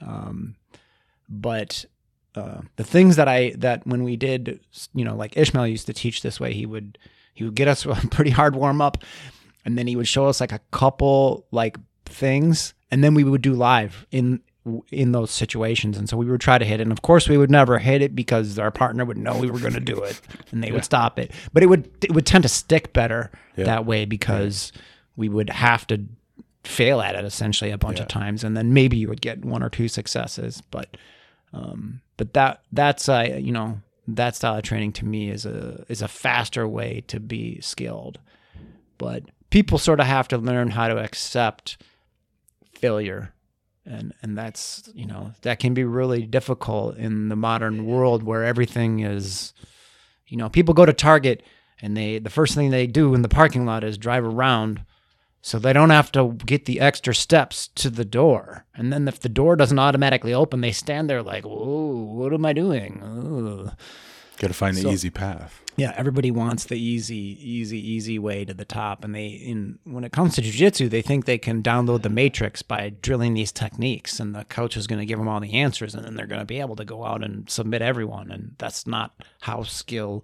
[0.00, 0.56] Um,
[1.28, 1.84] but
[2.34, 4.60] uh, the things that I that when we did,
[4.94, 6.98] you know, like Ishmael used to teach this way, he would
[7.34, 8.98] he would get us a pretty hard warm up,
[9.64, 13.42] and then he would show us like a couple like things, and then we would
[13.42, 14.40] do live in
[14.90, 16.82] in those situations, and so we would try to hit it.
[16.82, 19.58] And of course, we would never hit it because our partner would know we were
[19.58, 20.20] going to do it,
[20.52, 21.32] and they would stop it.
[21.52, 23.64] But it would it would tend to stick better Yeah.
[23.64, 24.72] that way because
[25.16, 26.04] we would have to
[26.64, 28.02] fail at it essentially a bunch Yeah.
[28.02, 30.96] of times, and then maybe you would get one or two successes, but
[31.52, 35.84] um, but that that's uh, you know that style of training to me is a
[35.88, 38.18] is a faster way to be skilled.
[38.98, 41.78] But people sort of have to learn how to accept
[42.74, 43.32] failure,
[43.84, 48.44] and and that's you know that can be really difficult in the modern world where
[48.44, 49.52] everything is,
[50.26, 51.42] you know, people go to Target
[51.82, 54.82] and they the first thing they do in the parking lot is drive around
[55.42, 58.66] so they don't have to get the extra steps to the door.
[58.74, 62.44] And then if the door doesn't automatically open, they stand there like, "Whoa, what am
[62.44, 63.72] I doing?" Ugh.
[64.38, 65.60] Got to find the So- easy path.
[65.76, 70.04] Yeah, everybody wants the easy, easy, easy way to the top, and they, in when
[70.04, 74.20] it comes to jujitsu, they think they can download the matrix by drilling these techniques,
[74.20, 76.40] and the coach is going to give them all the answers, and then they're going
[76.40, 80.22] to be able to go out and submit everyone, and that's not how skill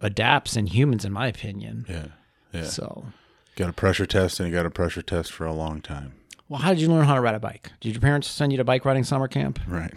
[0.00, 1.84] adapts in humans, in my opinion.
[1.88, 2.06] Yeah,
[2.52, 2.64] yeah.
[2.64, 3.06] So,
[3.56, 6.12] Got a pressure test, and you got a pressure test for a long time.
[6.48, 7.72] well, how did you learn how to ride a bike?
[7.80, 9.58] Did your parents send you to bike riding summer camp?
[9.66, 9.94] Right.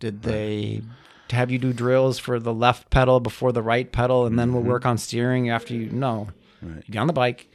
[0.00, 0.82] Did they
[1.30, 4.62] have you do drills for the left pedal before the right pedal, and then we'll
[4.62, 4.70] mm-hmm.
[4.70, 5.90] work on steering after you?
[5.90, 6.28] No,
[6.62, 6.82] Right.
[6.86, 7.48] you get on the bike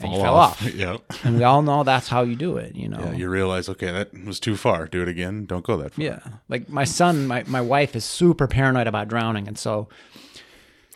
[0.00, 1.02] and you fell off, yep.
[1.24, 2.74] and we all know that's how you do it.
[2.74, 4.86] You know, Yeah, you realize, okay, that was too far.
[4.86, 5.44] Do it again.
[5.44, 6.04] Don't go that far.
[6.04, 6.20] Yeah.
[6.48, 9.88] Like my son, my my wife is super paranoid about drowning, and so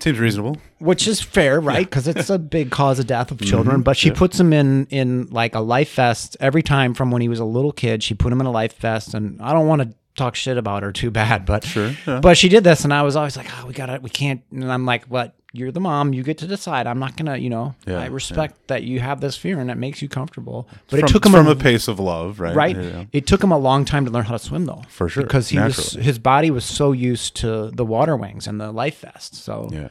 [0.05, 0.59] Seems reasonable.
[0.81, 1.87] which is fair, right?
[1.89, 3.81] Because it's a big cause of death of children.
[3.83, 4.15] But she Mm-hmm.
[4.15, 4.19] Yeah.
[4.19, 7.45] puts him in in like a life vest every time from when he was a
[7.47, 8.03] little kid.
[8.03, 10.83] She put him in a life vest, and I don't want to talk shit about
[10.83, 12.21] her too bad, but Sure, yeah.
[12.21, 14.43] but she did this, and I was always like, oh, we gotta, we can't.
[14.53, 15.35] And I'm like, what?
[15.57, 16.13] You're the mom.
[16.13, 16.89] You get to decide.
[16.89, 17.77] I'm not gonna, you know.
[17.87, 20.69] Yeah, I respect that you have this fear and it makes you comfortable.
[20.91, 22.57] But from, it took him from a, a pace of love, right?
[22.57, 22.77] right.
[22.77, 23.05] Yeah.
[23.13, 25.49] It took him a long time to learn how to swim, though, For sure, because
[25.49, 29.37] he was his body was so used to the water wings and the life vest.
[29.37, 29.89] So Yeah.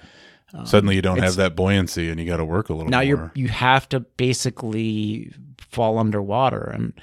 [0.54, 2.89] Um, Suddenly you don't have that buoyancy, and you got to work a little.
[2.89, 3.06] now more.
[3.06, 6.93] you're you have to basically fall underwater and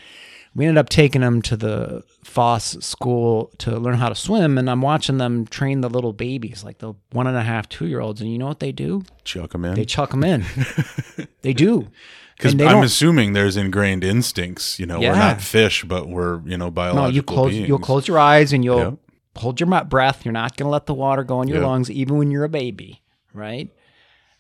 [0.55, 4.69] we ended up taking them to the Foss school to learn how to swim and
[4.71, 8.01] I'm watching them train the little babies like the one and a half two year
[8.01, 9.75] olds and you know what they do chuck them in.
[9.75, 10.45] they chuck them in
[11.43, 11.89] they do
[12.37, 14.79] Because I'm don't- assuming there's ingrained instincts.
[14.79, 17.69] You know, we're not fish, but we're you know biological no you close beings.
[17.69, 18.95] you'll close your eyes and you'll Yep.
[19.37, 21.67] hold your breath you're not going to let the water go in your Yep.
[21.67, 23.71] lungs even when you're a baby right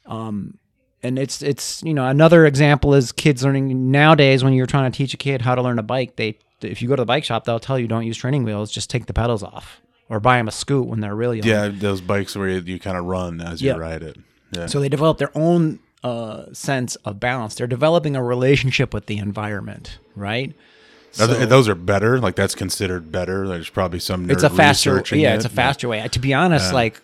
[0.06, 0.58] um
[1.02, 4.96] and it's it's you know another example is kids learning nowadays when you're trying to
[4.96, 7.24] teach a kid how to learn a bike they if you go to the bike
[7.24, 10.36] shop they'll tell you don't use training wheels just take the pedals off or buy
[10.36, 13.04] them a scoot when they're really young Yeah, those bikes where you, you kind of
[13.06, 14.16] run as you ride it.
[14.52, 14.66] Yeah.
[14.66, 19.18] so they develop their own uh, sense of balance they're developing a relationship with the
[19.18, 20.54] environment right
[21.12, 22.20] So- those are better.
[22.20, 23.48] Like that's considered better.
[23.48, 24.30] There's probably some.
[24.30, 25.36] It's a faster yeah it.
[25.36, 27.00] it's a faster way to be honest like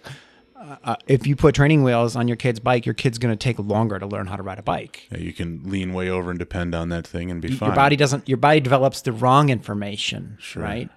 [0.84, 3.58] uh, if you put training wheels on your kid's bike your kid's going to take
[3.58, 5.06] longer to learn how to ride a bike.
[5.10, 7.68] Yeah, you can lean way over and depend on that thing and be fine.
[7.68, 10.90] your body doesn't your body develops the wrong information right?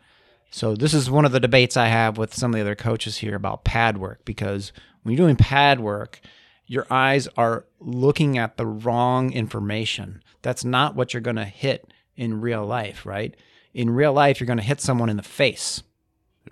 [0.51, 3.17] So this is one of the debates i have with some of the other coaches
[3.17, 4.71] here about pad work because
[5.03, 6.19] when you're doing pad work
[6.65, 10.21] your eyes are looking at the wrong information.
[10.43, 13.35] That's not what you're going to hit in real life right?
[13.73, 15.83] In real life you're going to hit someone in the face.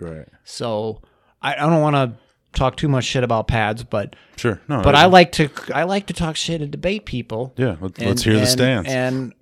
[0.00, 0.28] Right.
[0.44, 1.02] so
[1.42, 2.12] I, I don't want to
[2.58, 4.60] talk too much shit about pads, but Sure.
[4.68, 4.82] No.
[4.82, 7.54] but I like to I like to talk shit and debate people.
[7.56, 7.76] Yeah.
[7.80, 8.88] Let, And- let's hear the stance.
[8.88, 9.32] And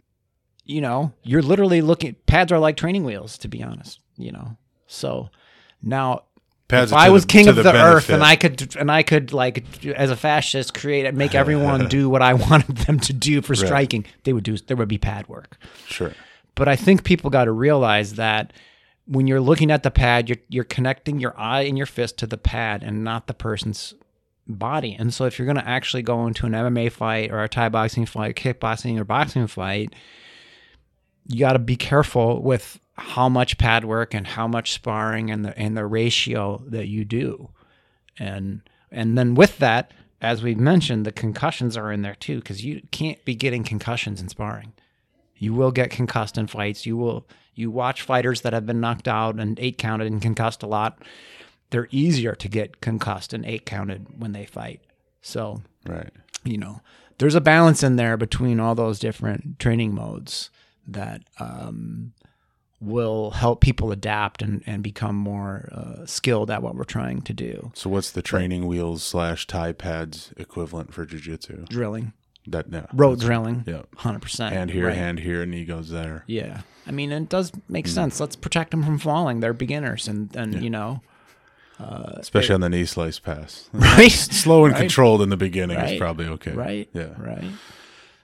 [0.65, 2.17] you know, you're literally looking.
[2.27, 4.01] Pads are like training wheels, to be honest.
[4.17, 5.31] You know, so
[5.83, 6.23] now.
[6.69, 8.25] Pads if I was the- king of the, the earth and.
[8.25, 12.23] I could and I could like as a fascist create and make everyone do what
[12.23, 15.57] I wanted them to do for striking, they would do there would be pad work.
[15.87, 16.13] sure.
[16.57, 18.53] But I think people got to realize that
[19.07, 22.27] when you're looking at the pad, you're you're connecting your eye and your fist to
[22.27, 23.95] the pad and not the person's
[24.47, 24.97] body.
[24.99, 27.69] And so if you're going to actually go into an MMA fight or a Thai
[27.69, 29.93] boxing fight, kickboxing or boxing fight,
[31.27, 35.45] you got to be careful with how much pad work and how much sparring and
[35.45, 37.51] the and the ratio that you do,
[38.19, 42.65] and and then with that, as we've mentioned, the concussions are in there too because
[42.65, 44.73] you can't be getting concussions in sparring.
[45.37, 46.87] You will get concussed in fights.
[46.87, 50.63] You will you watch fighters that have been knocked out and eight counted and concussed
[50.63, 51.03] a lot.
[51.71, 54.81] They're easier to get concussed and eight counted when they fight.
[55.23, 56.11] So Right.
[56.45, 56.81] you know,
[57.19, 60.51] there's a balance in there between all those different training modes
[60.87, 62.13] that um,
[62.81, 67.33] will help people adapt and, and become more uh, skilled at what we're trying to
[67.33, 67.73] do.
[67.75, 71.67] So what's the training wheels slash Thai pads equivalent for jujitsu?
[71.69, 72.13] Drilling,
[72.47, 72.87] That no.
[72.93, 73.83] road drilling, Yeah.
[73.97, 74.51] 100%.
[74.53, 74.97] Hand here, right.
[74.97, 76.23] hand here, knee goes there.
[76.27, 76.61] Yeah.
[76.87, 77.61] I mean, it does Mm.
[77.69, 78.21] make sense.
[78.21, 79.41] Let's protect them from falling.
[79.41, 81.01] They're beginners and, and you know,
[81.79, 83.69] Especially on the knee slice pass.
[83.73, 84.11] right?
[84.11, 84.81] Slow and Right.
[84.81, 85.93] controlled in the beginning Right.
[85.95, 86.53] is probably okay.
[86.53, 86.89] Right.
[86.95, 87.11] Yeah.
[87.19, 87.45] Right.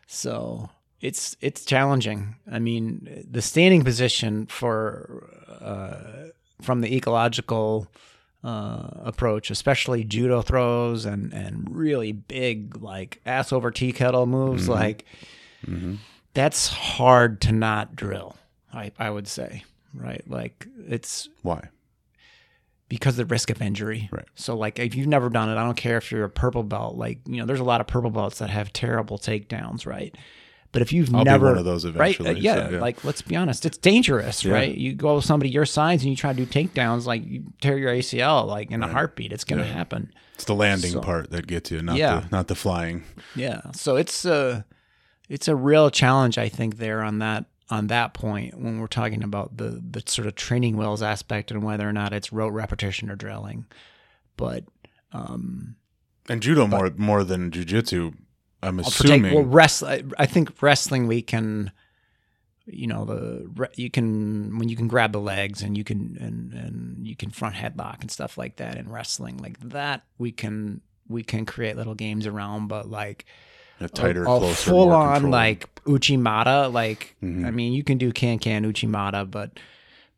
[0.06, 0.70] So
[1.00, 2.36] it's it's challenging.
[2.50, 5.28] I mean, the standing position for
[5.60, 6.30] uh,
[6.62, 7.88] from the ecological
[8.44, 14.62] uh, approach, especially judo throws and and really big like ass over tea kettle moves,
[14.62, 14.72] Mm-hmm.
[14.72, 15.04] like
[16.34, 18.36] that's hard to not drill.
[18.72, 20.22] I I would say right.
[20.28, 21.68] Like it's Why?
[22.88, 24.08] because of the risk of injury.
[24.12, 24.26] Right.
[24.34, 26.96] So like if you've never done it, I don't care if you're a purple belt,
[26.96, 30.14] like, you know, there's a lot of purple belts that have terrible takedowns, right?
[30.72, 32.18] But if you've I'll never one of those right?
[32.18, 32.80] Uh, yeah, so, yeah.
[32.80, 34.52] like let's be honest, it's dangerous, Yeah.
[34.54, 34.74] right?
[34.74, 37.76] You go with somebody your size and you try to do takedowns, like you tear
[37.78, 39.32] your ACL like in a heartbeat.
[39.32, 40.12] It's gonna happen.
[40.34, 42.20] It's the landing So- part that gets you, not Yeah.
[42.20, 43.04] the not the flying.
[43.36, 43.60] Yeah.
[43.74, 44.64] So it's a
[45.28, 49.22] it's a real challenge, I think, there on that on that point when we're talking
[49.24, 53.10] about the the sort of training wheels aspect and whether or not it's rote repetition
[53.10, 53.64] or drilling.
[54.36, 54.64] But
[55.12, 55.76] um
[56.28, 58.14] And judo more more than jujitsu.
[58.62, 59.34] I'm I'll assuming.
[59.34, 61.72] well, wrest, I I think wrestling we can,
[62.66, 66.52] you know, the you can when you can grab the legs and you can and
[66.52, 70.82] and you can front headlock and stuff like that in wrestling like that we can
[71.08, 73.24] we can create little games around, but like
[73.80, 77.46] a tighter, a, closer, full on like Uchimata, like Mhm.
[77.46, 79.58] I mean you can do can can Uchimata, but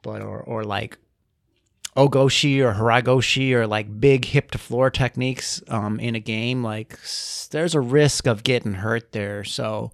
[0.03, 0.99] but or or like
[1.97, 6.99] Ogoshi or Haragoshi or like big hip to floor techniques um, in a game, like
[7.51, 9.45] there's a risk of getting hurt there.
[9.45, 9.93] So,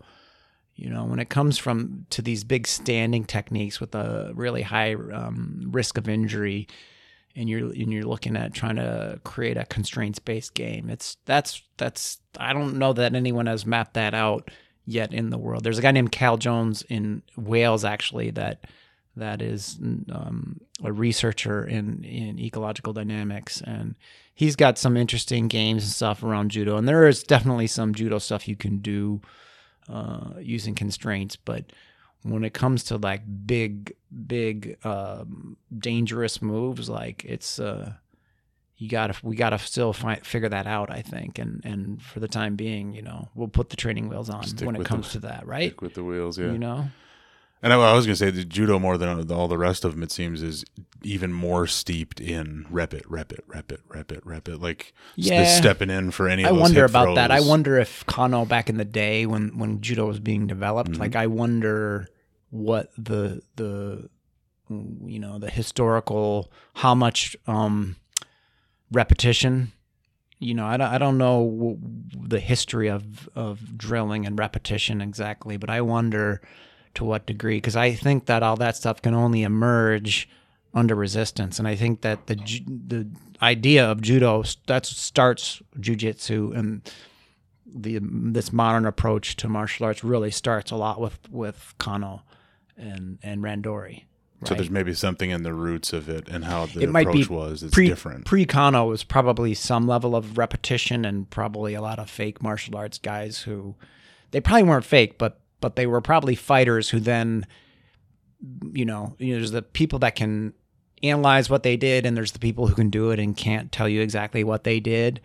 [0.75, 4.95] you know, when it comes from to these big standing techniques with a really high
[4.95, 6.67] um, risk of injury,
[7.37, 11.63] and you're and you're looking at trying to create a constraints based game, it's that's
[11.77, 14.51] that's I don't know that anyone has mapped that out
[14.85, 15.65] yet in the world.
[15.65, 18.65] There's a guy named Cal Jones in Wales actually that
[19.17, 19.79] that is
[20.13, 23.95] um, a researcher in, in ecological dynamics and
[24.35, 28.19] he's got some interesting games and stuff around judo and there is definitely some judo
[28.19, 29.21] stuff you can do
[29.89, 31.65] uh, using constraints but
[32.23, 33.95] when it comes to like big
[34.27, 37.93] big um, dangerous moves like it's uh,
[38.77, 42.29] you gotta we gotta still find figure that out i think and and for the
[42.29, 45.21] time being you know we'll put the training wheels on Stick when it comes the-
[45.21, 46.51] to that right Stick with the wheels, yeah.
[46.51, 46.89] you know
[47.63, 50.03] And I, I was gonna say the judo more than all the rest of them.
[50.03, 50.65] It seems is
[51.03, 54.63] even more steeped in rep it, rep it, rep it, rep it, rep it.
[54.63, 55.45] Like Yeah.
[55.45, 56.43] stepping in for any.
[56.45, 57.31] Of I wonder about that.
[57.31, 61.01] I wonder if Kano back in the day when when judo was being developed, Mm-hmm.
[61.03, 62.09] like I wonder
[62.51, 64.09] what the the
[64.71, 67.97] you know the historical how much um
[68.93, 69.73] repetition
[70.39, 71.79] you know I don't, I don't know
[72.17, 76.41] the history of of drilling and repetition exactly but i wonder
[76.95, 80.29] to what degree because i think that all that stuff can only emerge
[80.75, 83.09] under resistance and i think that the the
[83.43, 86.91] idea of judo that starts jujitsu and
[87.67, 92.23] the this modern approach to martial arts really starts a lot with with kano
[92.81, 94.05] and and randori
[94.45, 97.29] So there's maybe something in the roots of it and how the it might approach
[97.29, 97.63] be was.
[97.63, 98.25] It's pre, different.
[98.25, 102.77] Pre Kano was probably some level of repetition and probably a lot of fake martial
[102.77, 103.75] arts guys who
[104.31, 107.47] they probably weren't fake, but but they were probably fighters who then
[108.73, 110.55] you know, you know there's the people that can
[111.03, 113.89] analyze what they did and there's the people who can do it and can't tell
[113.89, 115.21] you exactly what they did.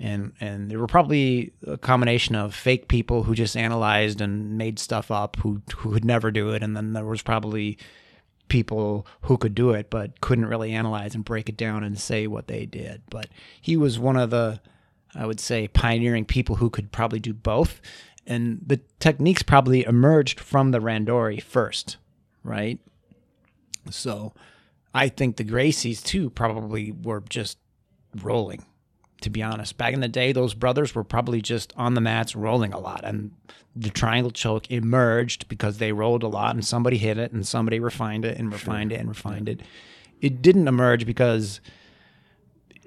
[0.00, 4.78] And and there were probably a combination of fake people who just analyzed and made
[4.78, 7.78] stuff up who who could never do it and then there was probably
[8.48, 12.26] people who could do it but couldn't really analyze and break it down and say
[12.26, 13.02] what they did.
[13.10, 13.28] But
[13.60, 14.60] he was one of the,
[15.14, 17.80] I would say, pioneering people who could probably do both.
[18.26, 21.96] And the techniques probably emerged from the Randori first,
[22.42, 22.78] right?
[23.90, 24.34] So
[24.94, 27.58] I think the Gracies too probably were just
[28.22, 28.64] rolling.
[29.22, 29.76] To be honest.
[29.76, 33.00] Back in the day, those brothers were probably just on the mats rolling a lot.
[33.04, 33.32] And
[33.74, 37.78] the triangle choke emerged because they rolled a lot and somebody hit it and somebody
[37.80, 39.60] refined it and refined it and refined it.
[40.20, 41.60] It didn't emerge because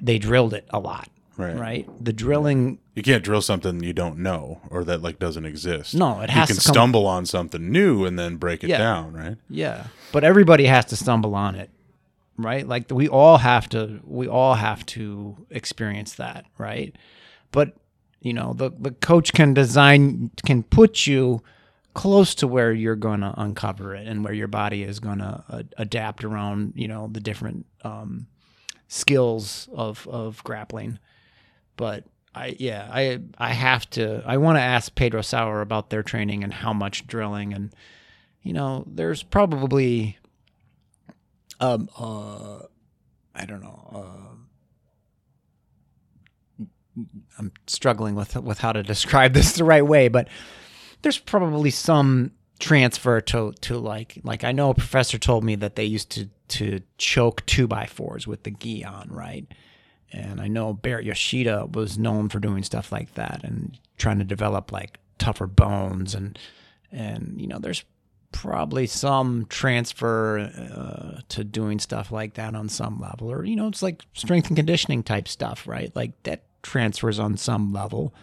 [0.02, 1.08] they drilled it a lot.
[1.38, 1.56] Right.
[1.58, 2.04] Right.
[2.04, 5.96] The drilling You can't drill something you don't know or that like doesn't exist.
[5.96, 8.78] No, it has You can stumble on something new and then break it Yeah.
[8.80, 9.38] down, right?
[9.50, 11.70] Yeah, but everybody has to stumble on it,
[12.38, 12.68] right?
[12.68, 16.96] Like we all have to, we all have to experience that, right?
[17.52, 17.76] But
[18.22, 21.42] you know, the the coach can design, can put you
[21.94, 25.44] close to where you're going to uncover it and where your body is going to
[25.50, 28.28] uh, adapt around, you know, the different um,
[28.88, 31.00] skills of of grappling.
[31.78, 32.06] But
[32.36, 36.44] I yeah, I I have to I want to ask Pedro Sauer about their training
[36.44, 37.74] and how much drilling and
[38.44, 40.18] you know, there's probably
[41.62, 42.60] um uh
[43.34, 44.36] I don't know, uh
[47.40, 50.28] I'm struggling with with how to describe this the right way, but
[51.02, 55.76] there's probably some transfer to to like like I know a professor told me that
[55.76, 59.46] they used to to choke two by fours with the gi on, right?
[60.14, 64.26] And I know Baret Yoshida was known for doing stuff like that and trying to
[64.26, 66.38] develop like tougher bones and
[66.92, 67.84] and you know there's
[68.32, 73.68] probably some transfer uh, to doing stuff like that on some level or you know
[73.68, 78.14] it's like strength and conditioning type stuff right like that transfers on some level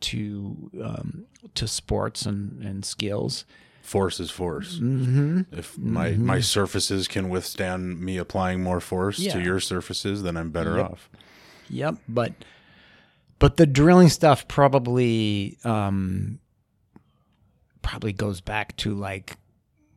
[0.00, 1.24] to um,
[1.54, 3.44] to sports and, and skills
[3.82, 4.76] Force is force.
[4.78, 5.40] Mm-hmm.
[5.50, 9.32] If my my surfaces can withstand me applying more force Yeah.
[9.32, 10.90] to your surfaces, then I'm better Yep.
[10.92, 11.10] off.
[11.68, 12.32] Yep, but
[13.40, 16.38] but the drilling stuff probably um
[17.82, 19.36] probably goes back to like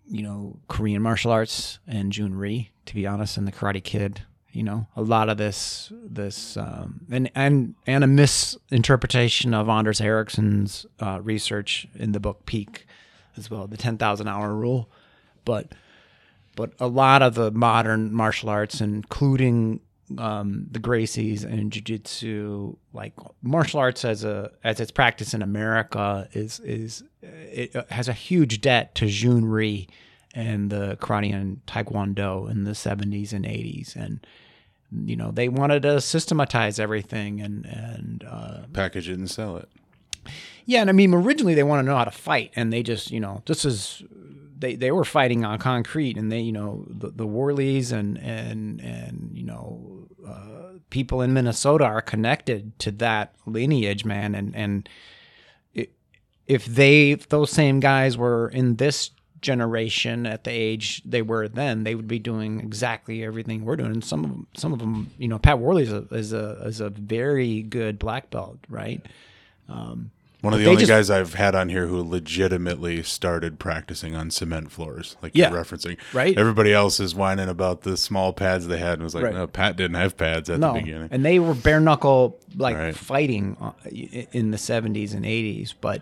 [0.09, 4.21] you know Korean martial arts and Jhoon Rhee to be honest and the Karate Kid
[4.51, 10.01] you know a lot of this this um and and and a misinterpretation of Anders
[10.01, 12.85] Ericsson's uh, research in the book Peak
[13.37, 14.89] as well the 10,000 hour rule.
[15.43, 15.73] But
[16.55, 19.81] but a lot of the modern martial arts, including
[20.17, 26.27] um, the Gracies and Jiu-Jitsu, like martial arts as a as its practice in America,
[26.33, 29.87] is is it has a huge debt to Jhoon Rhee
[30.33, 34.25] and the karate and taekwondo in the 70s and 80s, and
[35.05, 39.69] you know they wanted to systematize everything and and uh, Package it and sell it.
[40.65, 43.11] yeah, and I mean, originally they want to know how to fight, and they just,
[43.11, 44.03] you know, this is
[44.57, 48.81] they they were fighting on concrete, and they, you know, the the Worleys and and
[48.81, 49.94] and you know, uh,
[50.95, 54.87] people in Minnesota are connected to that lineage, man, and and
[56.47, 61.49] if they if those same guys were in this generation at the age they were
[61.49, 63.91] then, they would be doing exactly everything we're doing.
[63.91, 66.65] And some of them, some of them, you know, Pat Worley is a is a
[66.65, 69.05] is a very good black belt, right?
[69.67, 70.11] Um,
[70.45, 74.29] One of the only just- guys I've had on here who legitimately started practicing on
[74.31, 75.49] cement floors, like Yeah.
[75.51, 75.97] you're referencing.
[76.13, 76.37] Right.
[76.37, 79.33] Everybody else is whining about the small pads they had and was like, Right.
[79.33, 81.09] no, Pat didn't have pads at no, the beginning.
[81.11, 82.95] and they were bare knuckle like Right.
[82.95, 83.71] fighting uh,
[84.31, 86.01] in the seventies and eighties, but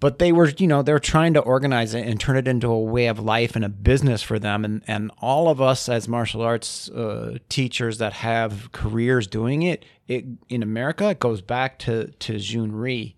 [0.00, 2.78] but they were you know they're trying to organize it and turn it into a
[2.80, 6.42] way of life and a business for them, and and all of us as martial
[6.42, 12.08] arts uh, teachers that have careers doing it, it in America it goes back to
[12.18, 13.16] to Jhoon Rhee.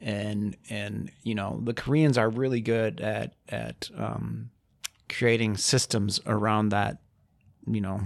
[0.00, 4.50] And and you know the Koreans are really good at at um,
[5.08, 6.98] creating systems around that
[7.66, 8.00] you know,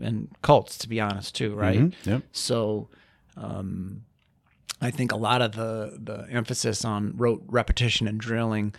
[0.00, 1.78] and cults to be honest too, right?
[1.80, 1.92] Mhm.
[2.06, 2.22] Yep.
[2.32, 2.88] So,
[3.36, 4.04] um,
[4.82, 8.74] I think a lot of the the emphasis on rote repetition and drilling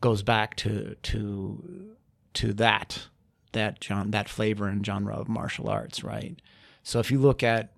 [0.00, 1.96] goes back to to
[2.34, 3.08] to that
[3.52, 6.40] that John that flavor and genre of martial arts, right?
[6.82, 7.72] So if you look at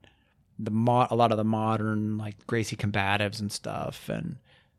[0.58, 4.36] the mo- a lot of the modern like Gracie combatives and stuff, and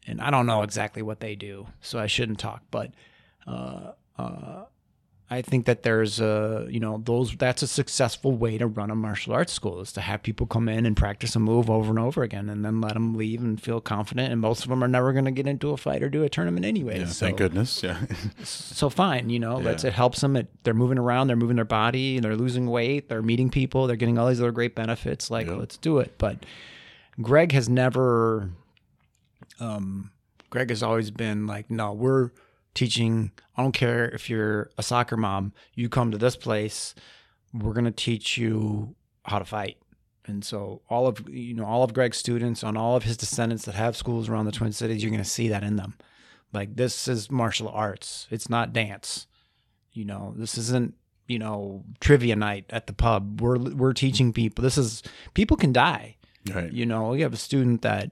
[0.07, 2.91] and I don't know exactly what they do, so I shouldn't talk, but
[3.47, 4.65] uh, uh,
[5.33, 8.95] I think that there's a you know those that's a successful way to run a
[8.95, 11.97] martial arts school is to have people come in and practice a move over and
[11.97, 14.87] over again and then let them leave and feel confident and most of them are
[14.87, 16.99] never going to get into a fight or do a tournament anyway.
[16.99, 17.81] Yeah, so, thank goodness.
[17.81, 17.99] Yeah.
[18.43, 19.89] so fine, you know, that's Yeah.
[19.89, 20.35] it helps them.
[20.35, 23.95] It, they're moving around, they're moving their body, they're losing weight, they're meeting people, they're
[23.95, 25.31] getting all these other great benefits.
[25.31, 26.13] Like, let's do it.
[26.19, 26.45] But
[27.19, 28.51] Greg has never,
[29.59, 30.11] um,
[30.51, 32.29] Greg has always been like, no, we're
[32.73, 33.31] teaching.
[33.55, 36.95] I don't care if you're a soccer mom, you come to this place,
[37.53, 38.95] we're gonna teach you
[39.25, 39.77] how to fight.
[40.25, 43.65] And so all of you know all of Greg's students on all of his descendants
[43.65, 45.95] that have schools around the Twin Cities, you're going to see that in them.
[46.53, 48.27] Like this is martial arts.
[48.31, 49.27] It's not dance.
[49.91, 50.95] You know, this isn't
[51.27, 53.41] you know trivia night at the pub.
[53.41, 54.63] We're we're teaching people.
[54.63, 55.03] This is
[55.33, 56.17] people can die.
[56.53, 56.71] Right.
[56.71, 58.11] You know, we have a student that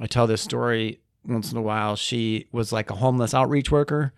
[0.00, 1.96] I tell this story once in a while.
[1.96, 4.12] She was like a homeless outreach worker,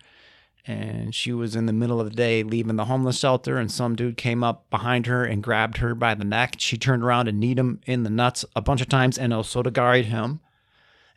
[0.65, 3.95] and she was in the middle of the day leaving the homeless shelter, and some
[3.95, 6.55] dude came up behind her and grabbed her by the neck.
[6.57, 10.05] She turned around and kneed him in the nuts a bunch of times and osotogaried
[10.05, 10.39] him,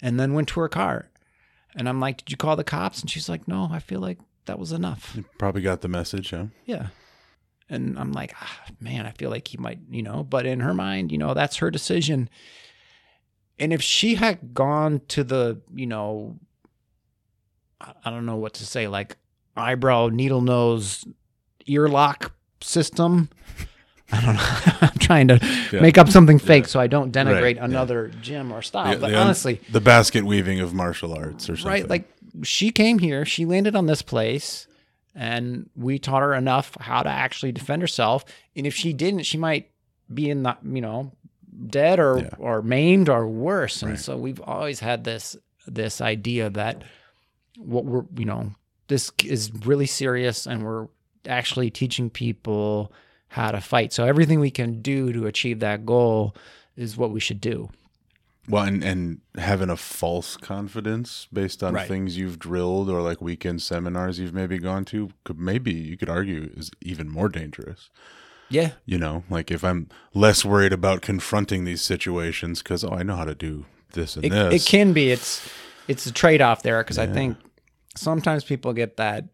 [0.00, 1.10] and then went to her car.
[1.74, 4.18] And I'm like, "Did you call the cops?" And she's like, "No, I feel like
[4.46, 6.46] that was enough." Probably got the message, huh?
[6.66, 6.88] Yeah.
[7.70, 10.74] And I'm like, ah, man, I feel like he might, you know, but in her
[10.74, 12.28] mind, you know, that's her decision.
[13.58, 16.38] And if she had gone to the, you know,
[17.80, 19.16] I don't know what to say, like
[19.56, 21.04] eyebrow, needle nose,
[21.66, 23.28] ear lock system.
[24.12, 24.78] I don't know.
[24.88, 25.40] I'm trying to
[25.72, 25.80] Yeah.
[25.80, 27.64] make up something fake so I don't denigrate Right, yeah.
[27.64, 28.98] another gym or style.
[28.98, 31.70] But the honestly, the basket weaving of martial arts or something.
[31.70, 32.08] right like
[32.42, 34.66] she came here she landed on this place
[35.14, 38.24] and we taught her enough how to actually defend herself
[38.56, 39.70] and if she didn't she might
[40.12, 41.12] be in the you know
[41.68, 42.30] dead or Yeah.
[42.38, 44.00] or maimed or worse and Right.
[44.00, 45.36] so we've always had this
[45.66, 46.82] this idea that
[47.58, 48.54] what we're you know
[48.88, 50.88] this is really serious and we're
[51.26, 52.92] actually teaching people
[53.28, 56.34] how to fight so everything we can do to achieve that goal
[56.76, 57.68] is what we should do
[58.48, 61.86] Well, and, and having a false confidence based on Right.
[61.86, 66.08] things you've drilled or like weekend seminars you've maybe gone to could maybe you could
[66.08, 67.88] argue is even more dangerous.
[68.52, 68.72] Yeah.
[68.84, 73.16] You know, like if I'm less worried about confronting these situations because oh, I know
[73.16, 74.66] how to do this and it, this.
[74.66, 75.10] it can be.
[75.10, 75.48] It's
[75.88, 77.36] it's a trade-off there because i think
[77.96, 79.24] sometimes people get that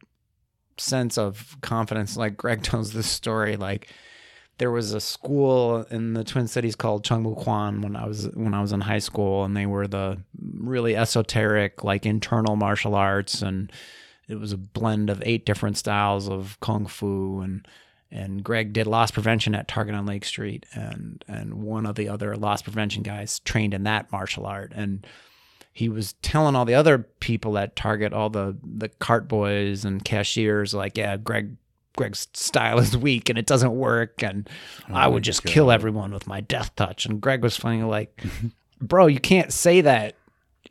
[0.77, 2.17] sense of confidence.
[2.17, 3.89] Like greg tells this story like
[4.59, 8.29] there was a school in the twin cities called Chung Moo Quan when i was
[8.35, 10.19] when i was in high school and they were the
[10.59, 13.73] really esoteric like internal martial arts and
[14.29, 17.67] it was a blend of eight different styles of kung fu and
[18.11, 22.09] and Greg did loss prevention at Target on Lake Street, and and one of the
[22.09, 25.07] other loss prevention guys trained in that martial art, and
[25.73, 30.05] he was telling all the other people at Target, all the the cart boys and
[30.05, 31.57] cashiers, like, yeah, Greg
[31.97, 34.49] Greg's style is weak and it doesn't work, and
[34.89, 35.53] oh, I would just God.
[35.53, 37.07] kill everyone with my death touch.
[37.07, 38.23] And Greg was funny, like,
[38.81, 40.15] bro, you can't say that.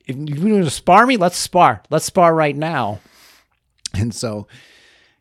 [0.05, 1.83] If you want to spar me, let's spar.
[1.89, 3.01] Let's spar right now.
[3.93, 4.47] And so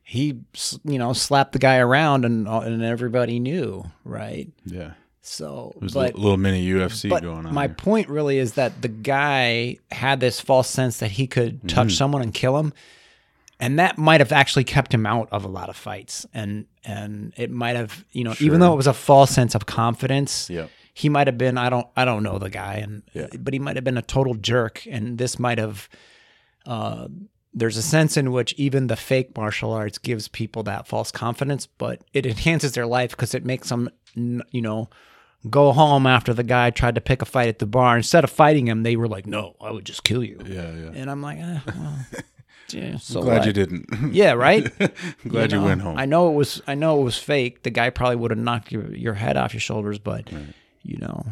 [0.08, 0.38] he,
[0.84, 4.48] you know, slapped the guy around, and and everybody knew, right?
[4.64, 4.92] yeah.
[5.20, 7.52] So, There's but a little mini UFC going on.
[7.52, 7.74] my there.
[7.74, 11.94] point really is that the guy had this false sense that he could touch Mm-hmm.
[11.96, 12.72] someone and kill him,
[13.58, 16.24] and that might have actually kept him out of a lot of fights.
[16.32, 18.46] And and it might have, you know, Sure.
[18.46, 20.70] even though it was a false sense of confidence, Yep.
[20.94, 21.58] he might have been.
[21.58, 21.88] I don't.
[21.96, 23.26] I don't know the guy, and Yeah.
[23.40, 24.86] but he might have been a total jerk.
[24.88, 25.88] And this might have.
[26.64, 27.08] Uh,
[27.56, 31.66] there's a sense in which even the fake martial arts gives people that false confidence,
[31.66, 34.90] but it enhances their life because it makes them, you know,
[35.48, 37.96] go home after the guy tried to pick a fight at the bar.
[37.96, 40.90] Instead of fighting him, they were like, "No, I would just kill you." Yeah, yeah.
[40.94, 41.98] And I'm like, eh, well,
[42.70, 43.46] yeah, so Glad what?
[43.46, 43.86] you didn't.
[44.12, 44.70] Yeah, right.
[45.26, 45.96] Glad you, know, went home.
[45.96, 46.60] I know it was.
[46.66, 47.62] I know it was fake.
[47.62, 50.30] The guy probably would have knocked your your head off your shoulders, but
[50.82, 51.24] you know.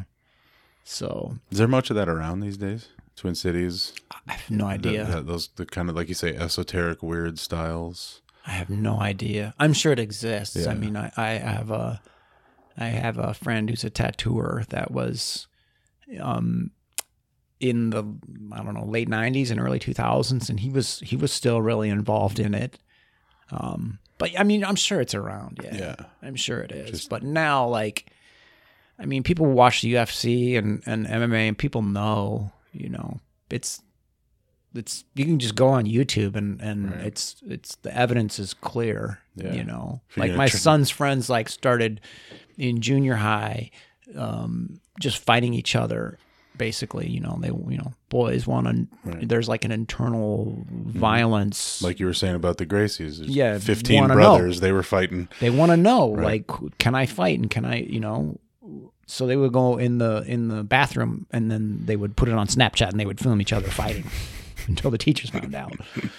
[0.85, 2.89] So Is there much of that around these days?
[3.17, 3.93] Twin Cities,
[4.29, 5.05] I have no The- idea.
[5.05, 8.21] the- those the kind of like you say esoteric weird styles.
[8.47, 9.55] I have no idea.
[9.59, 10.57] I'm sure it exists.
[10.57, 10.71] Yeah.
[10.71, 12.01] I mean, I, I have a
[12.77, 15.47] I have a friend who's a tattooer that was
[16.21, 16.71] um
[17.61, 18.05] in the
[18.53, 21.89] I don't know late 90s and early 2000s and he was he was still really
[21.89, 22.79] involved in it.
[23.51, 25.61] Um but I mean, I'm sure it's around.
[25.63, 25.77] Yeah.
[25.77, 25.97] Yeah.
[26.23, 26.91] I'm sure it is.
[26.91, 28.07] Just- but now like
[28.99, 33.21] I mean, people watch the UFC and and MMA and people know, you know,
[33.51, 33.81] it's
[34.75, 37.07] it's you can just go on YouTube and and Right.
[37.07, 39.21] it's it's the evidence is clear.
[39.37, 39.53] Yeah.
[39.53, 42.01] You know, you're like my tr- son's friends like started
[42.59, 43.71] in junior high,
[44.17, 46.19] um, just fighting each other.
[46.57, 48.73] Basically, you know, they you know boys want to.
[49.05, 49.17] Right.
[49.17, 49.27] Mm-hmm.
[49.27, 51.83] There's like an internal violence.
[51.83, 53.21] Like you were saying about the Gracies.
[53.27, 54.21] Yeah, 15 wanna know.
[54.37, 54.61] brothers.
[54.61, 55.29] They were fighting.
[55.41, 56.45] they want to know Right.
[56.49, 58.39] like can i fight and can i you know
[59.07, 62.35] so they would go in the in the bathroom and then they would put it
[62.35, 64.05] on snapchat and they would film each other fighting
[64.69, 65.73] until the teachers found out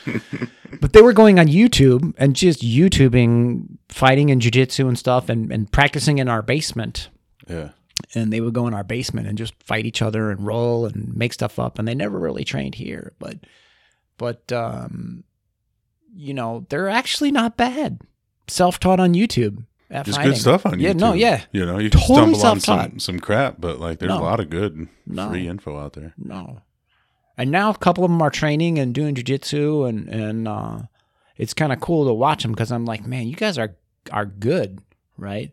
[0.81, 5.51] but they were going on youtube and just youtubing fighting and jiu-jitsu and stuff and,
[5.51, 7.09] and practicing in our basement
[7.47, 7.69] Yeah.
[8.13, 11.15] and they would go in our basement and just fight each other and roll and
[11.15, 13.37] make stuff up and they never really trained here but
[14.17, 15.23] but um
[16.15, 17.99] you know they're actually not bad
[18.47, 20.31] self-taught on youtube at Just fighting.
[20.33, 20.99] good stuff on yeah YouTube.
[21.01, 23.99] Yeah, no yeah You know, you can Totally stumble on some, some crap, but like
[23.99, 24.19] there's No.
[24.19, 25.29] a lot of good No.
[25.29, 26.13] free info out there.
[26.17, 26.61] no
[27.37, 30.79] and now a couple of them are training and doing jiu-jitsu and and uh
[31.37, 33.75] it's kind of cool to watch them because i'm like man you guys are
[34.11, 34.81] are good,
[35.17, 35.51] right?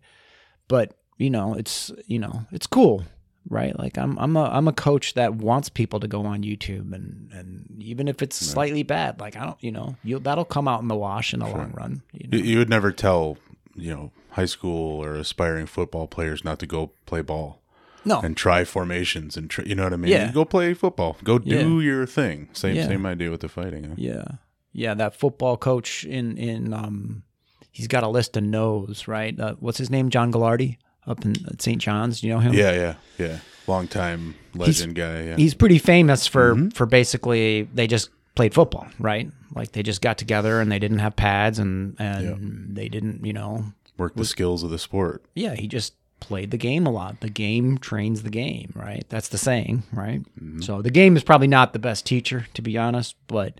[0.68, 3.04] But you know, it's you know, it's cool,
[3.48, 3.78] right?
[3.78, 7.30] Like I'm I'm a I'm a coach that wants people to go on YouTube and
[7.32, 10.82] and even if it's slightly bad, like I don't, you know, you that'll come out
[10.82, 12.02] in the wash in the long run.
[12.12, 12.38] You know?
[12.38, 13.38] You would never tell,
[13.74, 17.61] you know, high school or aspiring football players not to go play ball
[18.04, 20.10] No, and try formations and tr- you know what I mean.
[20.12, 20.32] Yeah.
[20.32, 21.16] Go play football.
[21.22, 21.50] Go do
[21.80, 21.84] Yeah.
[21.84, 22.48] your thing.
[22.52, 22.86] Same Yeah.
[22.86, 23.84] same idea with the fighting.
[23.84, 23.94] Huh?
[23.96, 24.24] Yeah.
[24.72, 27.22] Yeah, that football coach in in um
[27.70, 29.38] he's got a list of no's, right?
[29.38, 30.10] Uh, what's his name?
[30.10, 30.76] John Gagliardi
[31.06, 31.80] up in St.
[31.80, 32.20] John's.
[32.20, 32.54] Do you know him?
[32.54, 33.38] Yeah, yeah, yeah.
[33.66, 35.22] Long time legend guy.
[35.24, 35.36] Yeah.
[35.36, 36.68] He's pretty famous for Mm-hmm.
[36.70, 39.30] for basically they just played football, right?
[39.54, 43.32] Like they just got together and they didn't have pads and and they didn't, you
[43.32, 43.64] know.
[43.98, 45.22] Work the skills of the sport.
[45.34, 45.92] Yeah, he just
[46.22, 47.20] played the game a lot.
[47.20, 49.04] The game trains the game, right?
[49.08, 50.22] That's the saying, right?
[50.62, 53.54] So the game is probably not the best teacher, to be honest, but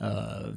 [0.00, 0.52] uh,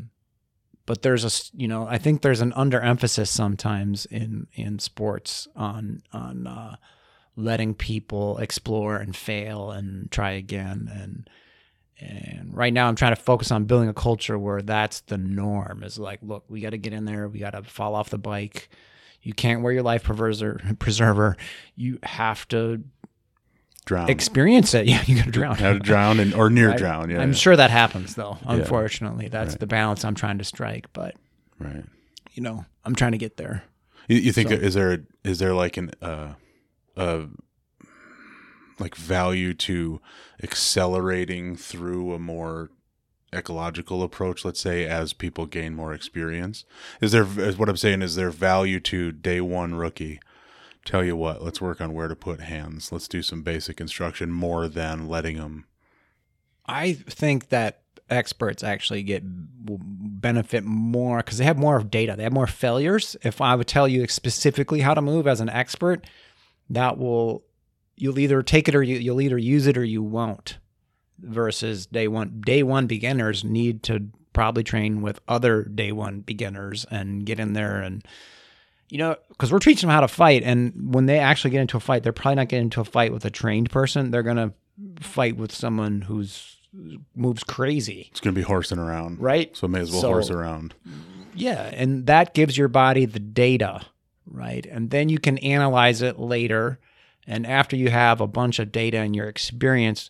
[0.86, 6.02] but there's a you know I think there's an underemphasis sometimes in in sports on
[6.14, 6.78] on uh,
[7.36, 11.30] letting people explore and fail and try again and
[12.00, 15.84] and right now I'm trying to focus on building a culture where that's the norm
[15.84, 18.18] is like look we got to get in there we got to fall off the
[18.18, 18.70] bike
[19.24, 21.36] you can't wear your life preserver preserver
[21.76, 22.84] you have to
[23.86, 24.10] Drown.
[24.10, 27.10] experience it yeah you got to drown How to drown and or near I- drown.
[27.10, 27.20] Yeah.
[27.22, 27.36] I'm yeah.
[27.36, 28.38] sure that happens though.
[28.46, 29.60] Unfortunately, that's Right.
[29.60, 30.88] the balance I'm trying to strike.
[30.94, 31.16] But
[31.60, 31.84] Right.
[32.34, 33.64] you know, I'm trying to get there.
[34.08, 36.34] You, you think is there is there like an uh
[36.96, 37.24] uh
[38.80, 40.00] like value to
[40.42, 42.70] accelerating through a more
[43.34, 46.66] ecological approach let's say as people gain more experience
[47.02, 50.20] is there is what i'm saying is there value to day one rookie
[50.86, 54.32] tell you what let's work on where to put hands let's do some basic instruction
[54.32, 55.66] more than letting them
[56.66, 62.16] I think that experts actually get benefit more because they have more of data.
[62.16, 63.16] They have more failures.
[63.24, 66.06] If I would tell you specifically how to move as an expert,
[66.70, 67.44] that will
[67.96, 70.58] you'll either take it or you, you'll either use it or you won't.
[71.24, 76.86] Versus day one, day one beginners need to probably train with other day one beginners
[76.92, 78.04] and get in there and
[78.90, 80.44] you know because we're teaching them how to fight.
[80.44, 83.14] And when they actually get into a fight they're probably not getting into a fight
[83.14, 84.12] with a trained person.
[84.12, 84.54] They're going to
[85.02, 86.58] fight with someone who's
[87.16, 88.08] moves crazy.
[88.12, 89.20] It's going to be horsing around.
[89.22, 89.56] Right?
[89.56, 90.74] So may as well So- horse around.
[91.36, 91.70] yeah.
[91.74, 93.82] And that gives your body the data
[94.26, 94.66] right?
[94.66, 96.80] And then you can analyze it later.
[97.28, 100.10] And after you have a bunch of data and your experience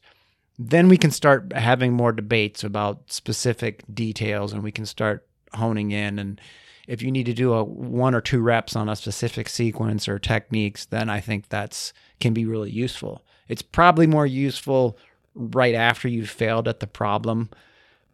[0.57, 5.91] then we can start having more debates about specific details and we can start honing
[5.91, 6.19] in.
[6.19, 6.39] And
[6.87, 10.19] if you need to do a one or two reps on a specific sequence or
[10.19, 13.23] techniques then i think that's can be really useful.
[13.47, 14.97] It's probably more useful
[15.35, 17.49] right after you've failed at the problem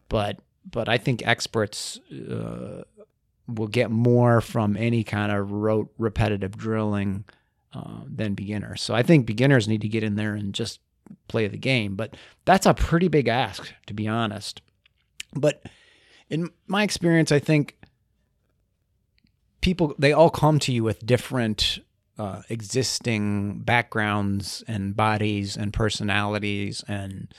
[0.08, 0.38] but
[0.68, 2.82] but i think experts uh,
[3.46, 7.24] will get more from any kind of rote repetitive drilling
[7.72, 8.82] uh, than beginners.
[8.82, 10.80] So i think beginners need to get in there and just
[11.28, 14.60] play the game but that's a pretty big ask to be honest
[15.34, 15.62] but
[16.28, 17.76] in my experience i think
[19.60, 21.78] people they all come to you with different
[22.18, 27.32] uh, existing backgrounds and bodies and personalities and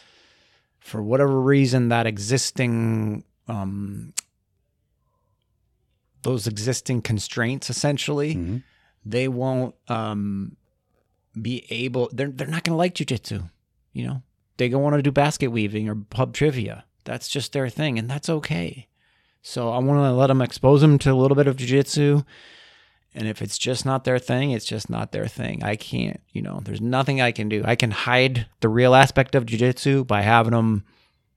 [0.79, 4.13] for whatever reason that existing um,
[6.23, 8.63] those existing constraints essentially Mhm.
[9.05, 10.55] they won't um,
[11.39, 13.49] be able they're, they're not going to like jujitsu
[13.93, 14.21] you know
[14.57, 18.09] they don't want to do basket weaving or pub trivia that's just their thing and
[18.09, 18.87] that's okay
[19.41, 22.25] so I want to let them expose them to a little bit of jujitsu.
[23.13, 25.63] And if it's just not their thing, it's just not their thing.
[25.63, 27.61] I can't, you know, there's nothing I can do.
[27.65, 30.85] I can hide the real aspect of jujitsu by having them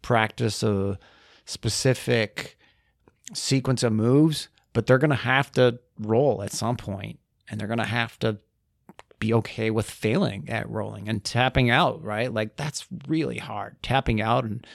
[0.02, 0.98] practice a
[1.46, 2.58] specific
[3.32, 7.66] sequence of moves, but they're going to have to roll at some point and they're
[7.66, 8.38] going to have to
[9.18, 12.32] be okay with failing at rolling and tapping out, right?
[12.32, 13.82] Like that's really hard.
[13.82, 14.66] Tapping out and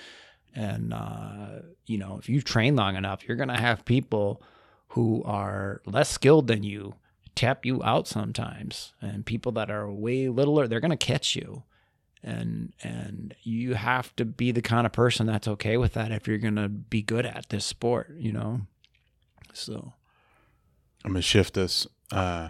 [0.55, 4.41] and uh, you know if you train long enough you're to have people
[4.89, 6.95] who are less skilled than you
[7.35, 11.61] tap you out sometimes and people that are way littler they're to catch you
[12.23, 16.27] and and you have to be the kind of person that's okay with that if
[16.27, 18.61] you're to be good at this sport you know
[19.53, 19.93] so
[21.03, 21.87] I'm gonna shift this.
[22.11, 22.49] Uh,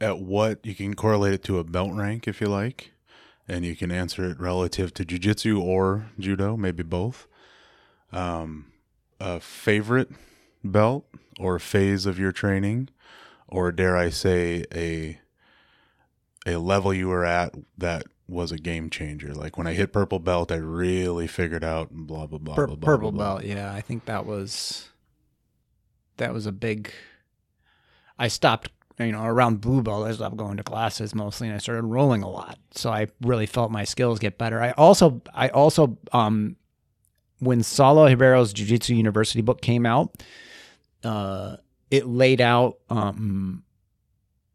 [0.00, 2.92] at what you can correlate it to a belt rank if you like,
[3.48, 7.26] and you can answer it relative to jujitsu or judo, maybe both.
[8.12, 8.72] Um,
[9.20, 10.10] a favorite
[10.62, 11.06] belt
[11.38, 12.88] or phase of your training,
[13.48, 15.18] or dare I say a
[16.46, 19.34] a level you were at that was a game changer.
[19.34, 22.76] Like when I hit purple belt, I really figured out blah blah blah Pur- blah
[22.76, 22.86] blah.
[22.86, 23.34] purple blah, blah.
[23.40, 24.88] belt yeah i think that was
[26.16, 26.92] that was a big
[28.16, 30.06] I stopped, you know, around blue belt.
[30.06, 32.58] I stopped going to classes mostly, and I started rolling a lot.
[32.72, 34.60] So I really felt my skills get better.
[34.62, 36.56] I also, I also, um,
[37.40, 40.22] when Saulo Ribeiro's Jiu Jitsu University book came out,
[41.02, 41.56] uh,
[41.90, 43.64] it laid out um,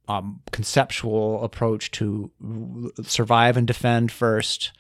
[0.08, 2.32] um, conceptual approach to
[3.04, 4.72] survive and defend first,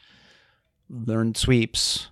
[0.89, 2.09] learn sweeps,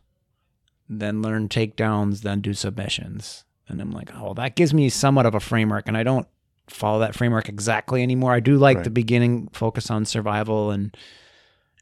[0.88, 3.44] then learn takedowns, then do submissions.
[3.68, 6.28] And I'm like, oh, that gives me somewhat of a framework, and I don't
[6.70, 8.34] follow that framework exactly anymore.
[8.34, 8.84] I do like Right.
[8.84, 10.96] the beginning focus on survival and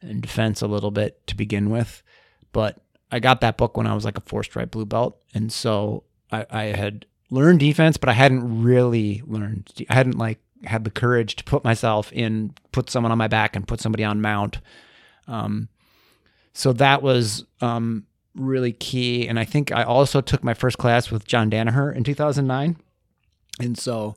[0.01, 2.03] and defense a little bit to begin with,
[2.51, 2.77] but
[3.11, 6.03] I got that book when I was like a four stripe blue belt, and so
[6.31, 9.71] I, I had learned defense, but I hadn't really learned.
[9.89, 13.55] I hadn't like had the courage to put myself in, put someone on my back,
[13.55, 14.59] and put somebody on mount.
[15.27, 15.69] Um,
[16.53, 18.05] so that was um,
[18.35, 22.03] really key, and I think I also took my first class with John Danaher in
[22.03, 22.75] 2009,
[23.59, 24.15] and so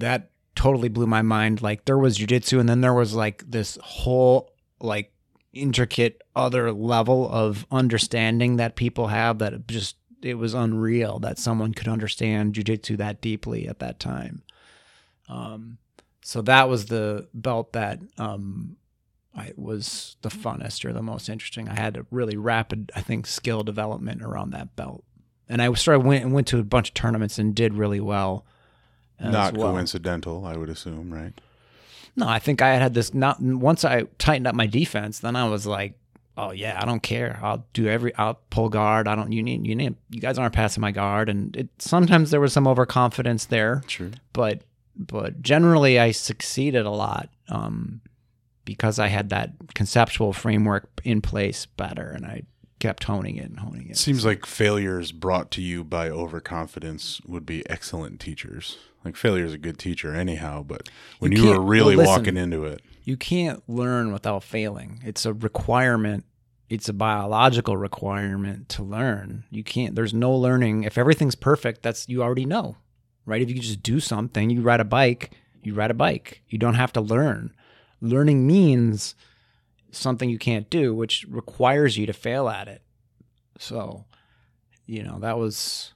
[0.00, 1.62] that totally blew my mind.
[1.62, 5.12] Like there was jujitsu, and then there was like this whole like
[5.52, 11.72] intricate other level of understanding that people have that just it was unreal that someone
[11.72, 14.42] could understand jujitsu that deeply at that time.
[15.28, 15.78] Um,
[16.22, 18.76] so that was the belt that um,
[19.34, 21.68] I was the funnest or the most interesting.
[21.68, 25.04] I had a really rapid, I think, skill development around that belt,
[25.48, 28.44] and I started went and went to a bunch of tournaments and did really well.
[29.20, 29.72] Not well.
[29.72, 31.32] coincidental, I would assume, right?
[32.16, 33.14] No, I think I had this.
[33.14, 35.94] Not once I tightened up my defense, then I was like,
[36.36, 37.38] "Oh yeah, I don't care.
[37.42, 38.14] I'll do every.
[38.16, 39.06] I'll pull guard.
[39.06, 39.30] I don't.
[39.30, 39.66] You need.
[39.66, 39.94] You need.
[40.10, 44.10] You guys aren't passing my guard." And it sometimes there was some overconfidence there, True.
[44.32, 44.62] but
[44.96, 48.00] but generally I succeeded a lot um,
[48.64, 52.42] because I had that conceptual framework in place better, and I
[52.80, 53.92] kept honing it and honing it.
[53.92, 58.76] It seems like failures brought to you by overconfidence would be excellent teachers.
[59.04, 60.88] Like failure is a good teacher anyhow, but
[61.18, 62.12] when You you, were really listen.
[62.12, 65.00] walking into it, you can't learn without failing.
[65.04, 66.24] It's a requirement.
[66.68, 69.44] It's a biological requirement to learn.
[69.50, 69.94] You can't.
[69.94, 70.82] There's no learning.
[70.84, 72.76] If everything's perfect, that's you already know,
[73.24, 73.40] right?
[73.40, 75.30] If you just do something, you ride a bike,
[75.62, 76.42] you ride a bike.
[76.48, 77.54] You don't have to learn.
[78.02, 79.14] Learning means
[79.90, 82.82] something you can't do, which requires you to fail at it.
[83.58, 84.04] So,
[84.86, 85.94] you know, that was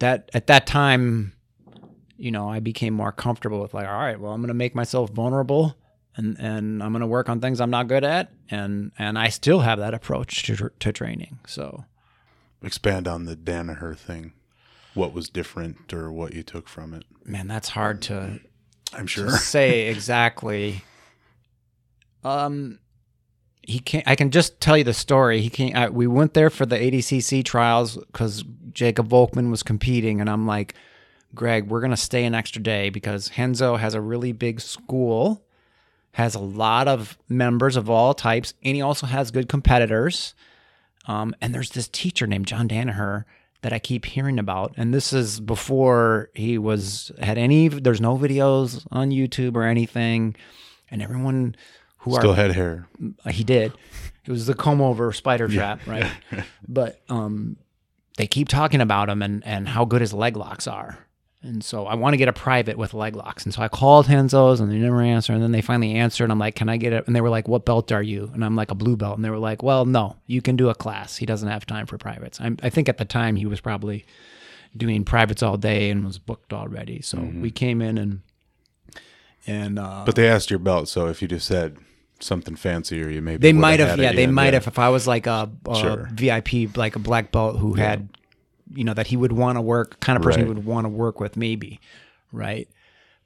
[0.00, 1.34] that at that time
[2.16, 4.74] you know, I became more comfortable with like, all right, well, I'm going to make
[4.74, 5.76] myself vulnerable
[6.16, 9.28] and and I'm going to work on things I'm not good at and and I
[9.28, 11.38] still have that approach to to training.
[11.46, 11.84] So,
[12.62, 14.32] expand on the Danaher thing.
[14.94, 17.04] What was different or what you took from it?
[17.24, 18.40] man, that's hard to
[18.92, 20.84] I'm sure to say exactly.
[22.24, 22.78] Um,
[23.62, 25.40] he can I can just tell you the story.
[25.40, 25.74] He came.
[25.76, 30.46] I, we went there for the ADCC trials because Jacob Volkman was competing, and I'm
[30.46, 30.74] like,
[31.34, 35.44] Greg, we're gonna stay an extra day because Renzo has a really big school,
[36.12, 40.34] has a lot of members of all types, and he also has good competitors.
[41.06, 43.24] Um, and there's this teacher named John Danaher
[43.62, 47.68] that I keep hearing about, and this is before he was had any.
[47.68, 50.36] There's no videos on YouTube or anything,
[50.90, 51.56] and everyone
[51.98, 52.88] who Still are had hair.
[53.24, 53.72] uh, he did.
[54.26, 56.10] It was the comb over spider trap, right?
[56.68, 57.56] but um,
[58.16, 60.98] they keep talking about him and and how good his leg locks are.
[61.44, 63.44] And so I want to get a private with leg locks.
[63.44, 65.32] And so I called Renzo's and they never answered.
[65.34, 66.24] And then they finally answered.
[66.24, 67.04] And I'm like, can I get it?
[67.06, 68.30] And they were like, what belt are you?
[68.32, 69.16] And I'm like, a blue belt.
[69.16, 71.16] And they were like, well, no, you can do a class.
[71.16, 72.40] He doesn't have time for privates.
[72.40, 74.04] I'm, I think at the time he was probably
[74.76, 77.02] doing privates all day and was booked already.
[77.02, 78.20] So we came in and,
[79.46, 81.76] and, uh, But they asked your belt, so if you just said
[82.20, 84.68] something fancier, you maybe They might have, yeah, they might have.
[84.68, 86.08] If I was like a, a Sure.
[86.12, 88.08] VIP, like a black belt who had,
[88.74, 90.48] you know, that he would want to work, kind of person Right.
[90.48, 91.80] he would want to work with, maybe,
[92.32, 92.68] right?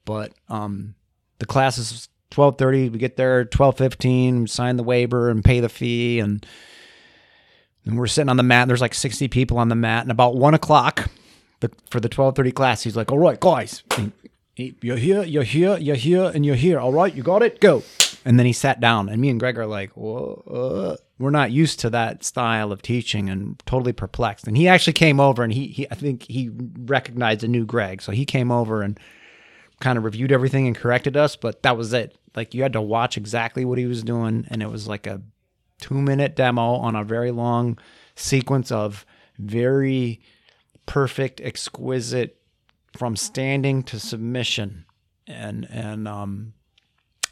[0.05, 0.95] But um,
[1.39, 2.89] the class is twelve thirty.
[2.89, 6.45] We get there twelve fifteen, sign the waiver and pay the fee, and
[7.85, 8.69] and we're sitting on the mat.
[8.69, 11.11] There's like sixty people on the mat, and about one o'clock,
[11.61, 13.83] but for the twelve thirty class, he's like, "All right, guys."
[14.59, 16.79] You're here, you're here, you're here, and you're here.
[16.81, 17.61] All right, you got it.
[17.61, 17.83] Go.
[18.27, 21.53] And then he sat down, and me and Greg are like, Whoa, uh, we're not
[21.53, 24.49] used to that style of teaching, and totally perplexed.
[24.49, 28.03] And he actually came over, and he, he I think he recognized a new Greg,
[28.03, 28.99] so he came over and
[29.79, 31.37] kind of reviewed everything and corrected us.
[31.37, 32.19] But that was it.
[32.35, 35.23] Like you had to watch exactly what he was doing, and it was like a
[35.81, 37.79] two minute demo on a very long
[38.17, 39.07] sequence of
[39.39, 40.21] very
[40.85, 42.41] perfect, exquisite
[42.97, 44.85] from standing to submission,
[45.29, 46.55] and and um,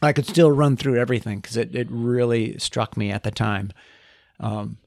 [0.03, 3.73] I could still run through everything because it it really struck me at the time.
[4.41, 4.79] Um,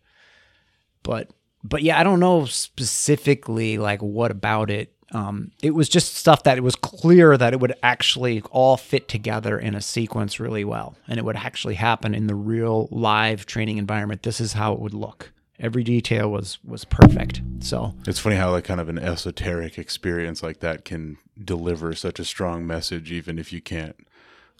[1.03, 1.31] but
[1.63, 6.43] but yeah, I don't know specifically like what about it um, it was just stuff
[6.43, 10.65] that it was clear that it would actually all fit together in a sequence really
[10.65, 14.23] well, and it would actually happen in the real live training environment.
[14.23, 15.31] This is how it would look.
[15.59, 17.41] Every detail was was perfect.
[17.59, 22.19] So It's funny how like kind of an esoteric experience like that can deliver such
[22.19, 23.95] a strong message, even if you can't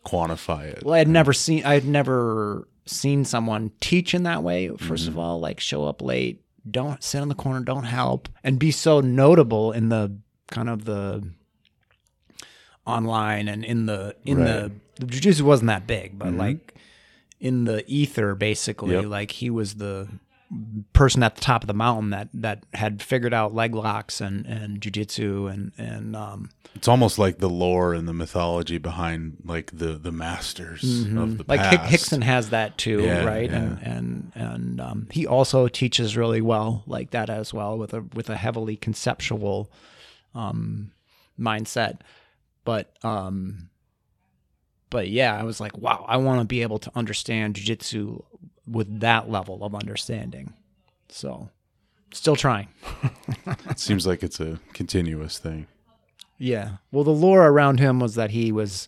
[0.05, 0.83] quantify it.
[0.83, 4.69] Well, I had never seen I had never seen someone teach in that way.
[4.69, 5.19] 1st of mm-hmm.
[5.19, 9.01] all, like show up late, don't sit in the corner, don't help, and be so
[9.01, 10.17] notable in the
[10.47, 11.23] kind of the
[12.85, 16.39] online and in the in the the jujitsu wasn't that big, but mm-hmm.
[16.39, 16.75] like
[17.39, 19.05] in the ether, basically, Yep.
[19.05, 20.07] like he was the
[20.93, 24.45] person at the top of the mountain that that had figured out leg locks and
[24.45, 29.77] and jujitsu and and um It's almost like the lore and the mythology behind like
[29.77, 31.91] the the masters of the like past.
[31.91, 33.51] Rickson has that too, Yeah, right?
[33.51, 38.01] And and and um, he also teaches really well like that as well with a
[38.13, 39.69] with a heavily conceptual
[40.33, 40.91] um,
[41.37, 41.99] mindset.
[42.63, 43.69] But um,
[44.89, 48.23] but yeah, I was like, wow, I want to be able to understand jujitsu
[48.67, 50.53] with that level of understanding.
[51.09, 51.49] So,
[52.11, 52.69] still trying.
[53.69, 55.67] It seems like it's a continuous thing.
[56.37, 56.77] Yeah.
[56.91, 58.87] Well, the lore around him was that he was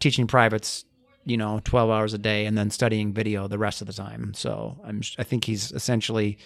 [0.00, 0.84] teaching privates,
[1.24, 4.34] you know, 12 hours a day and then studying video the rest of the time.
[4.34, 6.38] So I'm, I think he's essentially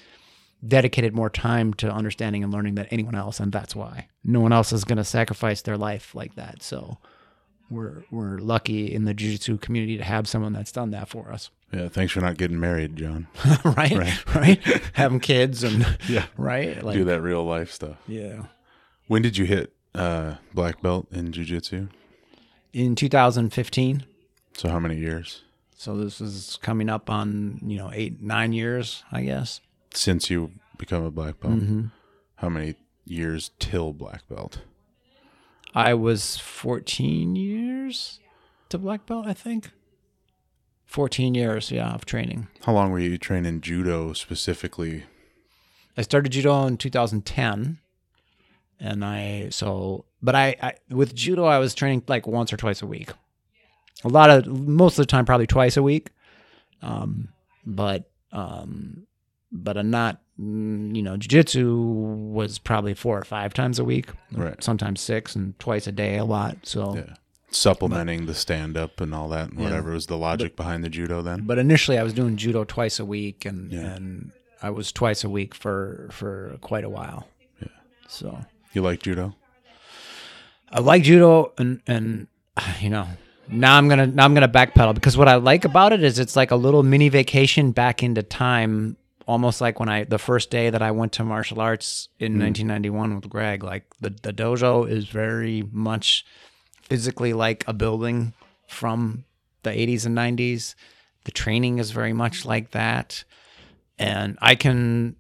[0.67, 3.41] dedicated more time to understanding and learning than anyone else.
[3.41, 6.63] And that's why no one else is going to sacrifice their life like that.
[6.63, 6.99] So
[7.71, 11.51] we're, we're lucky in the jiu-jitsu community to have someone that's done that for us.
[11.73, 13.29] Yeah, thanks for not getting married, John.
[13.65, 13.93] right.
[13.97, 14.25] Right.
[14.35, 14.61] Right.
[14.95, 16.27] Having kids and Yeah.
[16.37, 16.83] right.
[16.83, 17.97] Like, Do that real life stuff.
[18.09, 18.47] yeah.
[19.07, 21.87] When did you hit uh, black belt in jiu-jitsu?
[22.73, 24.05] In 2015.
[24.55, 25.43] So how many years
[25.77, 29.61] So this is coming up on you know eight nine years, I guess.
[29.95, 31.55] since you become a black belt?
[31.55, 31.83] Mm-hmm.
[32.37, 34.59] How many years till black belt?
[35.75, 38.21] I was 14 years
[38.69, 39.71] to black belt, I think.
[40.87, 42.49] 14 years, yeah, of training.
[42.65, 45.05] How long were you training judo specifically?
[45.97, 47.79] I started judo in 2010,
[48.81, 52.83] and I so but I, I with judo I was training like once or twice
[52.83, 53.11] a week.
[54.03, 56.11] A lot of most of the time probably twice a week,
[56.83, 57.29] um,
[57.65, 59.07] but um,
[59.53, 61.77] but I'm not mm, you know jiu-jitsu
[62.33, 64.63] was probably four or five times a week, Right.
[64.63, 66.59] sometimes six and twice a day a lot.
[66.63, 67.15] So Yeah.
[67.53, 71.21] Supplementing the stand up and all that, and whatever was the logic behind the judo
[71.21, 71.43] then?
[71.47, 73.81] but initially I was doing judo twice a week, and Yeah.
[73.95, 74.31] and
[74.63, 77.27] I was twice a week for for quite a while.
[77.61, 77.69] Yeah.
[78.07, 78.45] So.
[78.73, 79.35] You like judo?
[80.71, 82.29] I like judo, and and
[82.81, 83.07] you know
[83.49, 86.37] now I'm gonna now I'm gonna backpedal because what I like about it is it's
[86.37, 88.97] like a little mini vacation back into time,
[89.31, 93.15] almost like when I the first day that I went to martial arts in 1991
[93.15, 93.63] with Greg.
[93.63, 96.27] Like the the dojo is very much
[96.83, 98.35] physically like a building
[98.67, 99.25] from
[99.63, 100.75] the 80s and 90s.
[101.25, 103.23] The training is very much like that,
[103.99, 105.15] and I can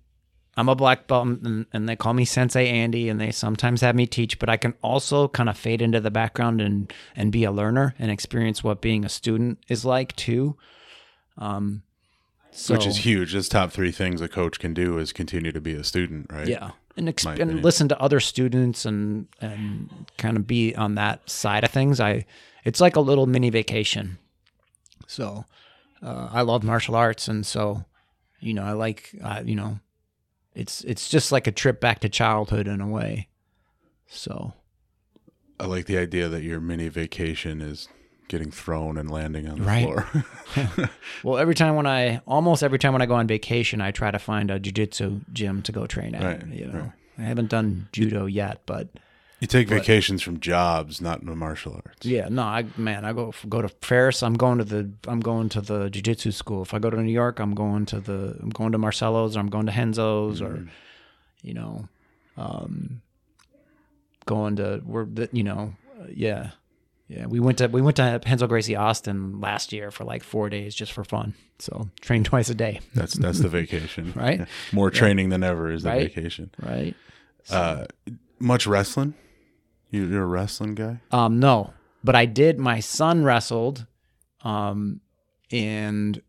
[0.56, 3.94] I'm a black belt and, and they call me Sensei Andy and they sometimes have
[3.94, 7.44] me teach, but I can also kind of fade into the background and, and be
[7.44, 10.56] a learner and experience what being a student is like too.
[11.38, 11.84] Um,
[12.52, 13.32] so, Which is huge.
[13.32, 16.48] That's top three things a coach can do is continue to be a student, right?
[16.48, 16.72] yeah.
[16.96, 21.64] And, exp- and listen to other students and, and kind of be on that side
[21.64, 22.00] of things.
[22.00, 22.26] I,
[22.64, 24.18] it's like a little mini vacation.
[25.06, 25.44] So,
[26.02, 27.28] uh, I love martial arts.
[27.28, 27.84] And so,
[28.40, 29.78] you know, I like, uh, you know,
[30.54, 33.28] it's, it's just like a trip back to childhood in a way.
[34.08, 34.52] So,
[35.58, 37.88] I like the idea that your mini vacation is
[38.30, 39.82] getting thrown and landing on the Right.
[39.84, 40.88] floor.
[41.24, 44.10] well, every time when I, almost every time when I go on vacation, I try
[44.12, 46.22] to find a jujitsu gym to go train at.
[46.22, 46.92] Right, You know, right.
[47.18, 48.88] I haven't done judo yet, but
[49.40, 52.06] you take vacations from jobs, not the martial arts.
[52.06, 54.22] Yeah, no, I man, I go go to Paris.
[54.22, 56.62] I'm going to the I'm going to the jiu-jitsu school.
[56.62, 59.40] If I go to New York, I'm going to the I'm going to Marcelo's or
[59.40, 60.66] I'm going to Renzo's or
[61.42, 61.88] you know,
[62.36, 63.00] um,
[64.26, 65.74] going to we're the, you know,
[66.14, 66.50] yeah,
[67.10, 67.26] yeah.
[67.26, 70.74] We went to we went to Renzo Gracie Austin last year for like four days
[70.74, 71.34] just for fun.
[71.58, 74.46] So train twice a day, That's that's the vacation, Right?
[74.72, 76.14] More training than ever is the Right.
[76.14, 76.50] vacation.
[76.62, 76.94] right?
[77.50, 77.86] Uh,
[78.38, 79.14] much wrestling?
[79.90, 81.00] You, you're a wrestling guy?
[81.10, 81.72] Um, no,
[82.04, 82.58] but I did.
[82.60, 83.86] My son wrestled,
[84.44, 85.00] um,
[85.50, 86.22] and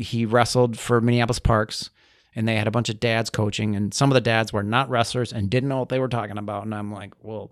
[0.00, 1.90] he wrestled for Minneapolis Parks,
[2.34, 4.88] and they had a bunch of dads coaching, and some of the dads were not
[4.88, 6.64] wrestlers and didn't know what they were talking about.
[6.64, 7.50] And I'm like, well,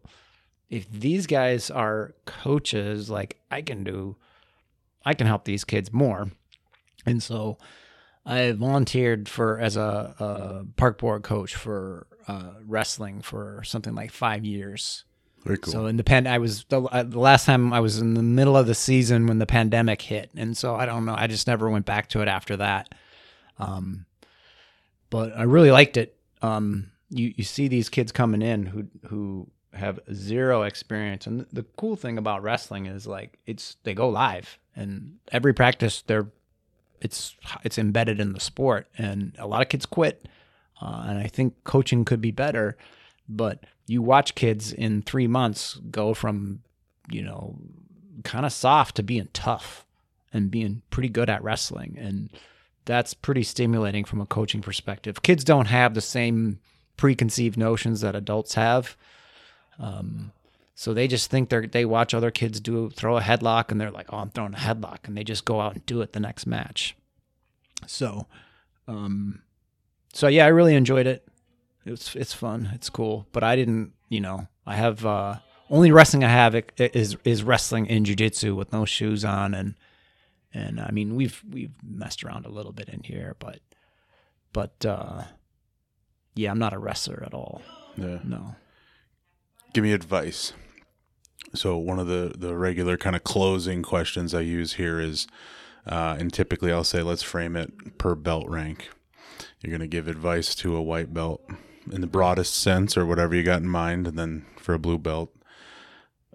[0.73, 4.17] if these guys are coaches, like I can do,
[5.05, 6.31] I can help these kids more.
[7.05, 7.59] And so
[8.25, 14.13] I volunteered for as a, a park board coach for uh, wrestling for something like
[14.13, 15.05] five years.
[15.45, 15.73] Very cool.
[15.73, 18.23] So in the pan, I was the, uh, the last time I was in the
[18.23, 21.15] middle of the season when the pandemic hit, and so I don't know.
[21.15, 22.95] I just never went back to it after that.
[23.59, 24.07] Um,
[25.11, 26.17] but I really liked it.
[26.41, 31.65] Um, you you see these kids coming in who who have zero experience, and the
[31.77, 36.29] cool thing about wrestling is like it's they go live, and every practice they're
[37.01, 40.29] it's it's embedded in the sport, and a lot of kids quit,
[40.81, 42.77] uh, and I think coaching could be better,
[43.29, 46.61] but you watch kids in three months go from
[47.11, 47.57] you know
[48.25, 49.85] kind of soft to being tough
[50.33, 52.31] and being pretty good at wrestling and
[52.85, 55.23] that's pretty stimulating from a coaching perspective.
[55.23, 56.59] Kids don't have the same
[56.97, 58.97] preconceived notions that adults have
[59.79, 60.33] um,
[60.75, 63.91] so they just think they're they watch other kids do throw a headlock and they're
[63.91, 66.21] like oh i'm throwing a headlock and they just go out and do it the
[66.21, 66.97] next match
[67.87, 68.27] so
[68.89, 69.43] um
[70.13, 71.27] so yeah i really enjoyed it
[71.85, 72.71] it's it's fun.
[72.75, 73.27] It's cool.
[73.33, 75.37] But I didn't, you know, I have uh
[75.71, 79.75] only wrestling I have is is wrestling in jiu-jitsu with no shoes on and
[80.55, 83.61] and I mean we've we've messed around a little bit in here, but
[84.53, 85.25] but uh
[86.35, 87.63] yeah, I'm not a wrestler at all.
[87.97, 88.19] yeah.
[88.25, 88.55] No.
[89.73, 90.53] Give me advice.
[91.55, 95.27] So one of the the regular kind of closing questions I use here is,
[95.87, 98.91] uh, and typically I'll say let's frame it per belt rank.
[99.61, 101.43] You're gonna give advice to a white belt
[101.91, 104.99] in the broadest sense or whatever you got in mind, and then for a blue
[104.99, 105.31] belt,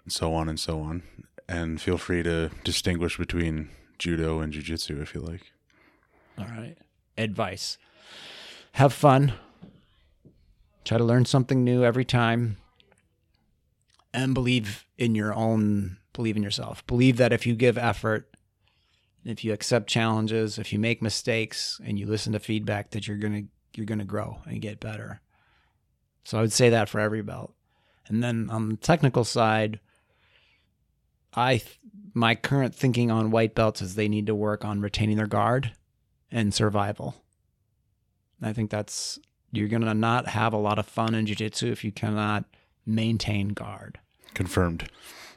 [0.04, 1.04] and so on and so on.
[1.48, 5.52] And feel free to distinguish between judo and jujitsu if you like.
[6.38, 6.76] All right.
[7.18, 7.78] Advice.
[8.74, 9.34] Have fun.
[10.84, 12.58] Try to learn something new every time.
[14.14, 16.86] And believe in your own, believe in yourself.
[16.88, 18.30] Believe that if you give effort,
[19.24, 23.18] if you accept challenges, if you make mistakes and you listen to feedback that you're
[23.18, 23.48] going to
[23.78, 25.22] you're going to grow and get better.
[26.24, 27.54] So I would say that for every belt.
[28.08, 29.80] And then on the technical side,
[31.34, 31.62] I
[32.14, 35.74] my current thinking on white belts is they need to work on retaining their guard
[36.32, 37.16] and survival.
[38.42, 39.20] I think that's
[39.52, 42.46] you're going to not have a lot of fun in jiu-jitsu if you cannot
[42.88, 44.00] maintain guard.
[44.34, 44.90] Confirmed.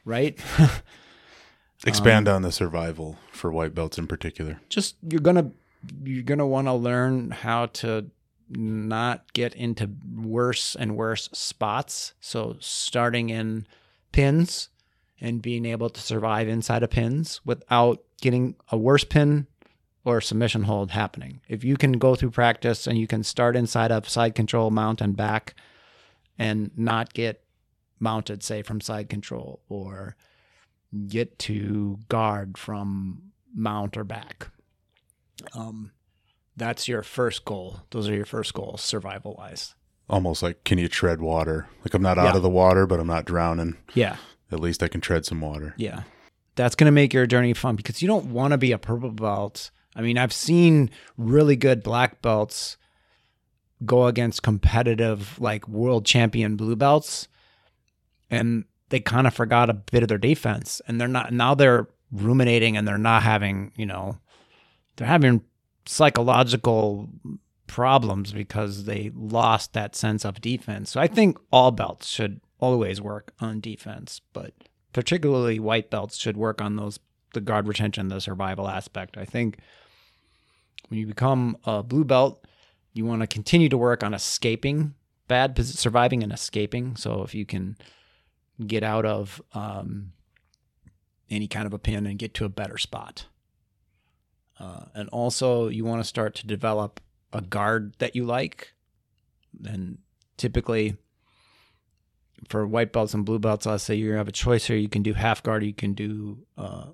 [0.04, 0.38] Right?
[1.86, 4.60] Expand um, on the survival for white belts in particular.
[4.68, 5.50] Just you're going to
[6.04, 8.10] you're going to want to learn how to
[8.50, 12.12] not get into worse and worse spots.
[12.20, 13.66] So starting in
[14.12, 14.68] pins
[15.20, 19.46] and being able to survive inside of pins without getting a worse pin
[20.04, 21.40] or submission hold happening.
[21.48, 25.00] If you can go through practice and you can start inside of side control, mount
[25.00, 25.54] and back
[26.40, 27.44] and not get
[28.00, 30.16] mounted, say from side control or
[31.06, 34.48] get to guard from mount or back.
[35.54, 35.92] Um,
[36.56, 37.82] that's your first goal.
[37.90, 39.74] Those are your first goals, survival wise.
[40.08, 41.68] Almost like, can you tread water?
[41.80, 42.36] Like I'm not out yeah.
[42.36, 43.76] of the water, but I'm not drowning.
[43.94, 44.16] Yeah.
[44.50, 45.74] At least I can tread some water.
[45.76, 46.02] Yeah.
[46.56, 49.12] That's going to make your journey fun because you don't want to be a purple
[49.12, 49.70] belt.
[49.94, 52.76] I mean, I've seen really good black belts
[53.84, 57.28] go against competitive, like world champion blue belts,
[58.30, 60.80] and they kind of forgot a bit of their defense.
[60.86, 64.18] And they're not, now they're ruminating and they're not having, you know,
[64.96, 65.42] they're having
[65.86, 67.08] psychological
[67.66, 70.90] problems because they lost that sense of defense.
[70.90, 74.52] So I think all belts should always work on defense, but
[74.92, 76.98] particularly white belts should work on those
[77.32, 79.16] the guard retention, the survival aspect.
[79.16, 79.58] I think
[80.88, 82.44] when you become a blue belt,
[83.00, 84.94] you want to continue to work on escaping
[85.30, 86.96] bad surviving and escaping.
[86.96, 87.76] So if you can
[88.66, 90.10] get out of um,
[91.30, 93.26] any kind of a pin and get to a better spot.
[94.58, 97.00] Uh, and also, you want to start to develop
[97.32, 98.74] a guard that you like.
[99.64, 99.98] And
[100.36, 100.96] typically,
[102.48, 104.76] for white belts and blue belts, I'll say you have a choice here.
[104.76, 106.86] You can do half guard, you can do uh,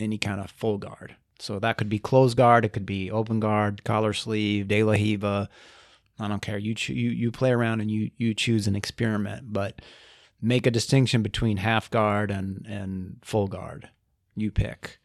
[0.00, 1.14] any kind of full guard.
[1.44, 4.92] So that could be closed guard, it could be open guard, collar sleeve, De La
[4.92, 5.50] Riva.
[6.18, 6.56] I don't care.
[6.56, 9.82] You cho- you you play around and you you choose an experiment, but
[10.40, 13.90] make a distinction between half guard and and full guard.
[14.34, 14.98] You pick.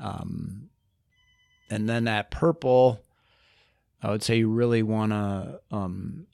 [0.00, 0.70] Um,
[1.70, 3.00] and then that purple,
[4.02, 6.26] I would say you really want to um,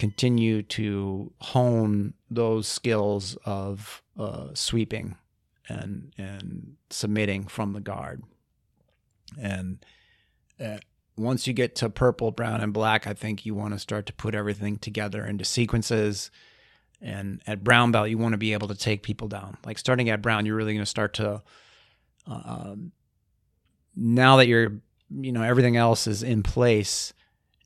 [0.00, 5.16] continue to hone those skills of uh, sweeping
[5.68, 8.24] and and submitting from the guard.
[9.38, 9.84] And
[10.62, 10.78] uh,
[11.16, 14.12] once you get to purple, brown, and black, I think you want to start to
[14.12, 16.30] put everything together into sequences.
[17.00, 19.56] And at brown belt, you want to be able to take people down.
[19.64, 21.42] Like starting at brown, you're really going to start to
[22.28, 22.92] uh, um,
[23.96, 27.12] now that you're you know everything else is in place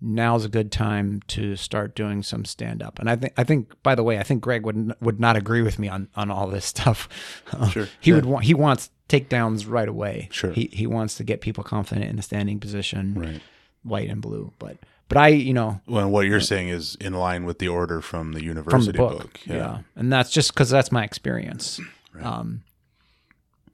[0.00, 2.98] now's a good time to start doing some stand up.
[2.98, 5.62] And I think I think by the way, I think Greg would would not agree
[5.62, 7.08] with me on on all this stuff.
[7.70, 7.88] Sure.
[8.00, 8.16] he Yeah.
[8.16, 10.28] would want he wants takedowns right away.
[10.32, 10.52] Sure.
[10.52, 13.42] He he wants to get people confident in the standing position, Right.
[13.82, 14.52] white and blue.
[14.58, 14.78] But
[15.08, 18.32] but I, you know, Well, what you're saying is in line with the order from
[18.32, 19.40] the from the university book.
[19.44, 19.80] Yeah.
[19.96, 21.78] And that's just because that's my experience.
[22.22, 22.62] Um,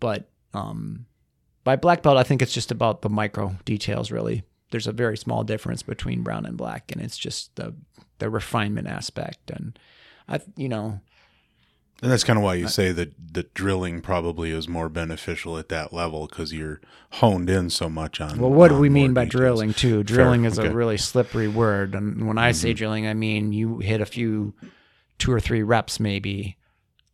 [0.00, 1.06] but um,
[1.62, 4.42] by black belt, I think it's just about the micro details, really.
[4.70, 7.74] There's a very small difference between brown and black, and it's just the
[8.18, 9.50] the refinement aspect.
[9.50, 9.78] And
[10.28, 11.00] I, you know,
[12.02, 15.68] And that's kind of why you say that the drilling probably is more beneficial at
[15.68, 16.80] that level because you're
[17.12, 18.38] honed in so much on.
[18.38, 19.40] well, what do we mean by details.
[19.40, 20.02] drilling too?
[20.02, 20.68] Drilling is okay.
[20.68, 20.74] Mm-hmm.
[20.74, 24.54] a really slippery word, and when I say drilling, I mean you hit a few,
[25.18, 26.56] two or three reps maybe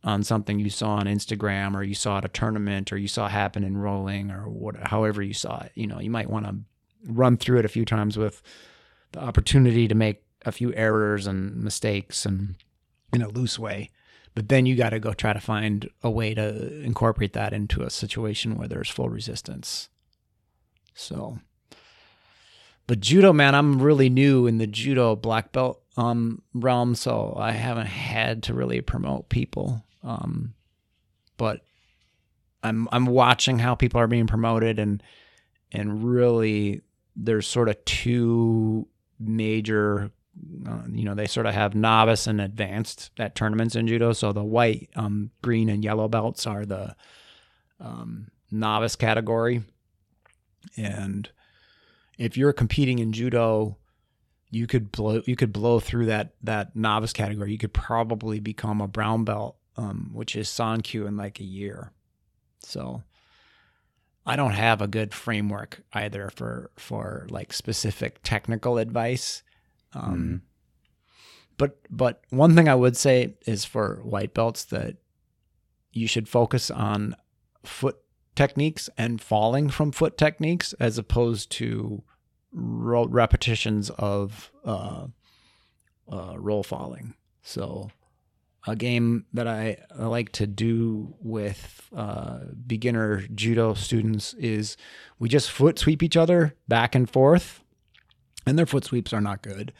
[0.03, 3.27] on something you saw on Instagram or you saw at a tournament or you saw
[3.27, 5.71] happen in rolling or what, however you saw it.
[5.75, 6.55] You know, you might want to
[7.03, 8.41] run through it a few times with
[9.11, 12.55] the opportunity to make a few errors and mistakes and
[13.11, 13.91] in a loose way.
[14.37, 17.81] But then you got to go try to find a way to incorporate that into
[17.81, 19.89] a situation where there's full resistance.
[20.93, 21.39] So,
[22.85, 27.49] but judo, man, I'm really new in the judo black belt um, realm, so I
[27.49, 29.83] haven't had to really promote people.
[30.03, 30.53] Um,
[31.37, 31.61] but
[32.61, 35.01] I'm I'm watching how people are being promoted, and
[35.71, 36.83] and really,
[37.15, 38.87] there's sort of two
[39.19, 40.11] major.
[40.67, 44.13] Uh, you know, they sort of have novice and advanced at tournaments in judo.
[44.13, 46.95] So the white, um, green, and yellow belts are the
[47.79, 49.63] um, novice category,
[50.75, 51.29] and
[52.17, 53.77] if you're competing in judo,
[54.49, 57.51] you could blow you could blow through that that novice category.
[57.51, 61.91] You could probably become a brown belt, um, which is Sankyu in like a year.
[62.61, 63.03] So
[64.25, 69.43] I don't have a good framework either for for like specific technical advice.
[69.97, 70.41] Um,
[71.57, 74.97] But but one thing I would say is for white belts that
[75.91, 77.15] you should focus on
[77.63, 77.97] foot
[78.35, 82.03] techniques and falling from foot techniques as opposed to
[82.51, 85.07] ro- repetitions of uh,
[86.11, 87.15] uh, roll falling.
[87.41, 87.89] So,
[88.67, 94.77] a game that I I like to do with uh, beginner judo students is
[95.17, 97.63] we just foot sweep each other back and forth,
[98.47, 99.73] and their foot sweeps are not good.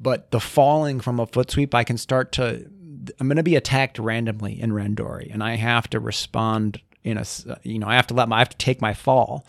[0.00, 2.66] But the falling from a foot sweep, I can start to.
[3.20, 7.24] I'm going to be attacked randomly in Randori, and I have to respond in a.
[7.62, 8.36] You know, I have to let my.
[8.36, 9.46] I have to take my fall,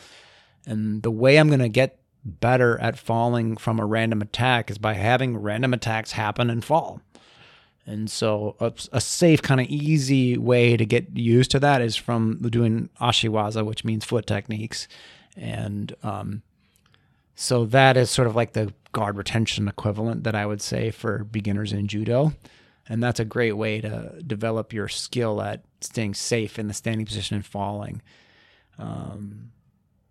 [0.65, 4.77] and the way I'm going to get better at falling from a random attack is
[4.77, 7.01] by having random attacks happen and fall.
[7.87, 11.95] And so, a, a safe, kind of easy way to get used to that is
[11.95, 14.87] from doing ashiwaza, which means foot techniques.
[15.37, 16.41] And um,
[17.35, 21.23] so, that is sort of like the guard retention equivalent that I would say for
[21.25, 22.33] beginners in judo.
[22.87, 27.05] And that's a great way to develop your skill at staying safe in the standing
[27.05, 28.01] position and falling.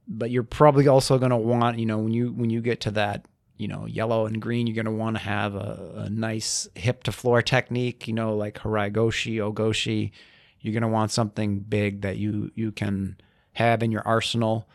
[0.09, 2.91] But you're probably also going to want you know when you when you get to
[2.93, 6.69] that you know yellow and green you're going to want to have a, a nice
[6.75, 10.13] hip to floor technique you know like harai goshi ogoshi.
[10.61, 13.17] You're going to want something big that you you can
[13.55, 14.69] have in your arsenal.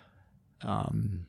[0.63, 1.25] Um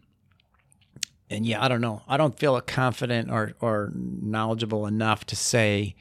[1.30, 2.02] and yeah i don't know.
[2.06, 5.94] I don't feel confident or or knowledgeable enough to say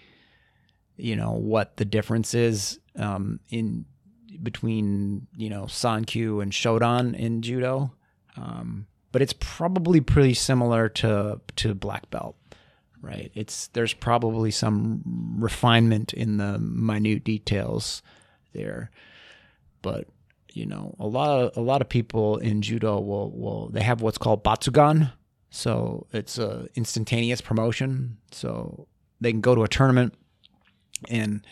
[0.98, 3.86] you know what the difference is um in
[4.42, 7.92] between you know Sankyu and Shodan in judo,
[8.38, 12.36] um, but it's probably pretty similar to to black belt,
[13.02, 13.32] right?
[13.34, 18.02] It's there's probably some refinement in the minute details
[18.54, 18.92] there,
[19.82, 20.08] but
[20.54, 24.02] you know a lot of a lot of people in judo will will they have
[24.02, 25.12] what's called batsugun,
[25.50, 28.88] so it's a instantaneous promotion, so
[29.22, 30.14] they can go to a tournament
[31.08, 31.46] and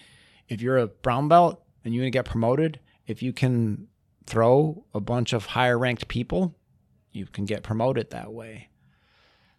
[0.49, 3.87] if you're a brown belt and you're going to get promoted, if you can
[4.25, 6.55] throw a bunch of higher ranked people,
[7.11, 8.69] you can get promoted that way.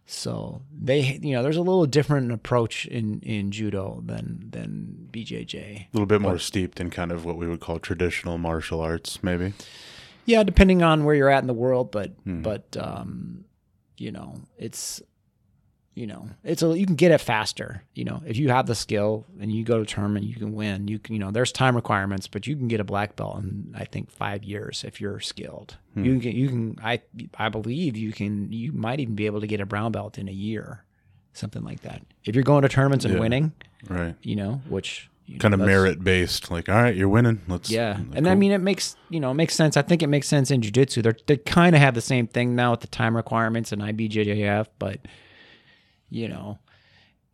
[0.05, 5.55] So they, you know, there's a little different approach in, in judo than than BJJ.
[5.55, 9.21] A little bit more steeped in kind of what we would call traditional martial arts,
[9.21, 9.53] maybe.
[10.25, 13.45] Yeah, depending on where you're at in the world, but but um,
[13.99, 15.01] you know, it's
[15.95, 17.83] you know, it's a you can get it faster.
[17.93, 20.87] You know, if you have the skill and you go to tournament, you can win.
[20.87, 23.75] You can, you know, there's time requirements, but you can get a black belt in
[23.77, 25.75] I think five years if you're skilled.
[25.95, 26.05] Hmm.
[26.05, 27.01] You can, you can, I
[27.37, 30.29] I believe you can, you might even be able to get a brown belt in
[30.29, 30.85] a year,
[31.33, 32.01] something like that.
[32.23, 33.19] If you're going to tournaments and Yeah.
[33.19, 33.51] winning,
[33.89, 34.15] Right.
[34.21, 36.49] you know, which you know, Kind of merit based.
[36.49, 37.41] Like, all right, you're winning.
[37.47, 37.69] Let's.
[37.69, 38.15] yeah, cool.
[38.15, 39.77] and I mean it makes you know it makes sense.
[39.77, 41.03] I think it makes sense in jujitsu.
[41.03, 44.67] They they kind of have the same thing now with the time requirements and IBJJF,
[44.79, 44.99] but
[46.09, 46.57] you know,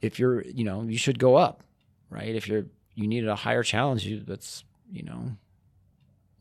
[0.01, 1.63] if you're, you know, you should go up,
[2.09, 2.35] right?
[2.35, 5.31] If you're, you needed a higher challenge, you that's, you know,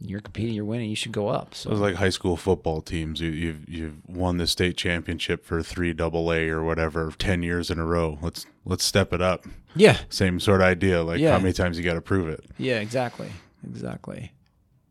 [0.07, 1.55] you're competing, you're winning, you should go up.
[1.55, 3.21] So It was like high school football teams.
[3.21, 7.71] You, you've you've won the state championship for three double A or whatever ten years
[7.71, 8.19] in a row.
[8.21, 9.45] Let's let's step it up.
[9.75, 11.03] yeah, Same sort of idea.
[11.03, 11.33] Like Yeah.
[11.33, 12.45] how many times you got to prove it.
[12.59, 13.31] yeah, exactly,
[13.67, 14.33] exactly.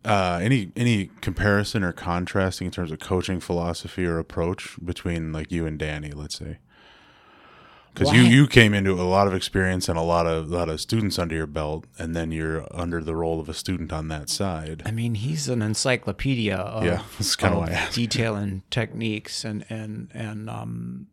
[0.05, 5.49] Uh, any any comparison or contrasting in terms of coaching philosophy or approach between like
[5.51, 6.57] you and Danny, let's say,
[7.93, 10.81] because you you came into a lot of experience and a lot of lot of
[10.81, 14.29] students under your belt, and then you're under the role of a student on that
[14.29, 14.81] side.
[14.85, 19.43] I mean, he's an encyclopedia of, Yeah, that's kinda of why I detail and techniques,
[19.45, 21.07] and and and um,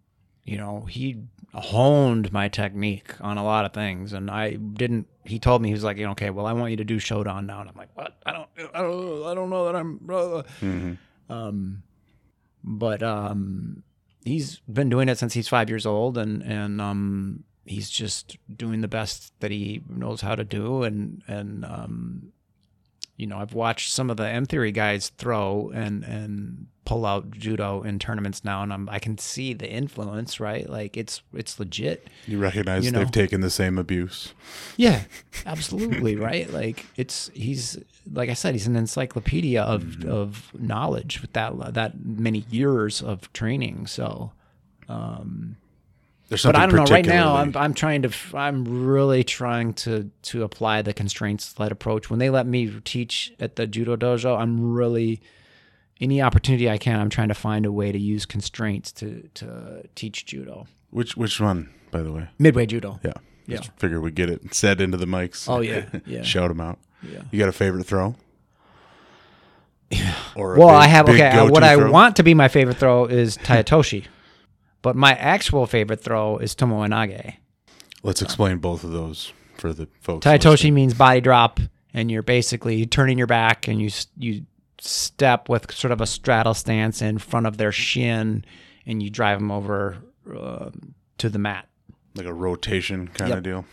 [0.44, 1.18] you know, he
[1.54, 5.06] honed my technique on a lot of things, and I didn't.
[5.24, 6.96] He told me he was like, you know, okay, well, I want you to do
[6.96, 8.16] Shodan now, and I'm like, what?
[8.24, 9.98] I don't, I don't, I don't know that I'm.
[9.98, 10.98] Mhm.
[11.28, 11.82] Um,
[12.64, 13.82] but um,
[14.24, 18.80] he's been doing it since he's five years old, and and um, he's just doing
[18.80, 22.32] the best that he knows how to do, and and um,
[23.16, 27.30] you know, I've watched some of the M theory guys throw and and pull out
[27.30, 30.68] judo in tournaments now, and I'm I can see the influence, right?
[30.68, 32.08] Like it's it's legit.
[32.26, 32.98] You recognize You know.
[33.00, 34.32] they've taken the same abuse.
[34.76, 35.02] Yeah,
[35.46, 36.50] absolutely, right?
[36.52, 37.78] Like it's he's
[38.12, 40.10] like I said, he's an encyclopedia of Mm-hmm.
[40.10, 43.86] of knowledge with that that many years of training.
[43.86, 44.32] So,
[46.28, 46.84] There's but I don't know.
[46.84, 51.72] Right now, I'm I'm trying to I'm really trying to to apply the constraints led
[51.72, 52.08] approach.
[52.08, 55.20] When they let me teach at the judo dojo, I'm really
[56.00, 56.98] any opportunity I can.
[57.00, 60.66] I'm trying to find a way to use constraints to to teach judo.
[60.90, 62.28] which which one, by the way?
[62.38, 62.98] Midway judo.
[63.02, 63.12] Yeah.
[63.46, 63.56] Yeah.
[63.58, 65.48] Just figure we get it said into the mics.
[65.48, 66.22] Oh, yeah, yeah.
[66.32, 66.78] Shout them out.
[67.02, 67.22] Yeah.
[67.32, 68.14] You got a favorite throw?
[69.90, 70.14] Yeah.
[70.36, 71.28] Or Well, big- I have okay.
[71.30, 71.90] uh, What I throw?
[71.90, 74.04] want to be my favorite throw is Tai otoshi,
[74.82, 77.34] but my actual favorite throw is Tomoe Nage.
[78.02, 80.22] Let's explain both of those for the folks.
[80.24, 80.74] Tai otoshi listening.
[80.74, 81.58] means body drop,
[81.92, 84.46] and you're basically turning your back and you you
[84.80, 88.44] step with sort of a straddle stance in front of their shin,
[88.86, 89.98] and you drive them over
[90.34, 90.70] uh,
[91.18, 91.66] to the mat.
[92.14, 93.38] like a rotation kind Yep.
[93.38, 93.64] of deal.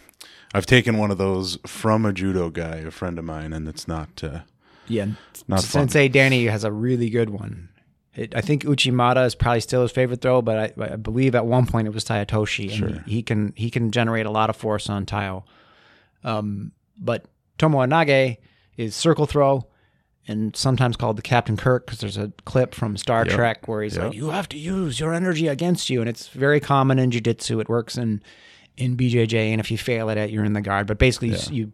[0.54, 3.88] I've taken one of those from a judo guy, a friend of mine, and it's
[3.88, 4.24] not.
[4.24, 4.40] Uh,
[4.88, 5.06] Yeah,
[5.48, 5.90] Not fun.
[5.90, 7.70] Sensei Danny has a really good one.
[8.16, 11.46] It, I think Uchimata is probably still his favorite throw, but I, I believe at
[11.46, 13.04] one point it was Tai otoshi, and Sure.
[13.06, 15.44] he, he can he can generate a lot of force on Tayo.
[16.24, 17.26] Um, but
[17.60, 18.38] Tomoe Nage
[18.78, 19.68] is circle throw,
[20.28, 23.34] and sometimes called the Captain Kirk because there's a clip from Star Yep.
[23.36, 24.04] Trek where he's Yep.
[24.06, 27.60] like, "You have to use your energy against you," and it's very common in jiu-jitsu.
[27.60, 28.22] It works in
[28.78, 30.86] in BJJ, and if you fail at it, you're in the guard.
[30.88, 31.50] But basically, Yeah.
[31.50, 31.72] you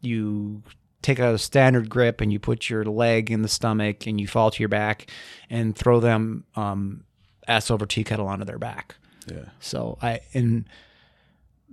[0.00, 0.62] you
[1.02, 4.50] take a standard grip and you put your leg in the stomach and you fall
[4.50, 5.08] to your back
[5.50, 7.04] and throw them um,
[7.48, 8.96] ass over tea kettle onto their back.
[9.30, 9.46] yeah.
[9.60, 10.68] So I and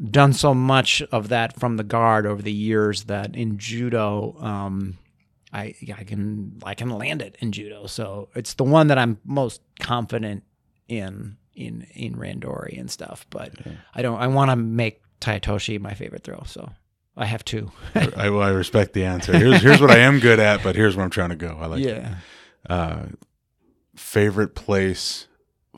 [0.10, 4.98] done so much of that from the guard over the years that in judo, um,
[5.54, 7.86] I I can I can land it in judo.
[7.86, 10.44] So it's the one that I'm most confident
[10.88, 13.26] in in in randori and stuff.
[13.30, 13.54] But
[13.94, 14.20] I don't.
[14.20, 16.44] I want to make Tai otoshi my favorite throw.
[16.46, 16.70] So
[17.16, 17.72] I have two.
[17.96, 19.32] I, I respect the answer.
[19.38, 21.58] Here's here's what I am good at, but here's where I'm trying to go.
[21.60, 22.16] I like yeah.
[22.68, 23.06] Uh,
[23.96, 25.28] favorite place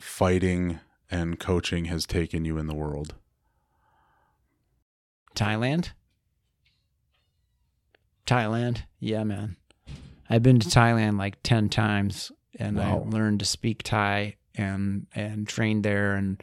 [0.00, 0.80] fighting
[1.10, 3.14] and coaching has taken you in the world.
[5.34, 5.90] Thailand.
[8.26, 8.82] Thailand.
[8.98, 9.56] Yeah, man.
[10.28, 13.06] I've been to Thailand like 10 times and Wow.
[13.06, 16.42] I learned to speak Thai and and trained there and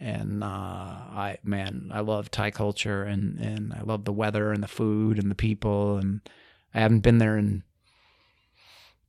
[0.00, 4.62] and uh I man, I love Thai culture and and I love the weather and
[4.62, 6.20] the food and the people and
[6.74, 7.62] I haven't been there in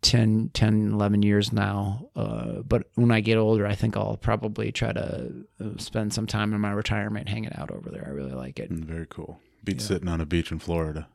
[0.01, 4.71] 10 10 11 years now uh but when I get older I think I'll probably
[4.71, 5.31] try to
[5.63, 8.05] uh, spend some time in my retirement hanging out over there.
[8.07, 8.71] I really like it.
[8.71, 9.39] Mm, Very cool.
[9.63, 9.85] Beat Yeah.
[9.87, 11.07] sitting on a beach in Florida.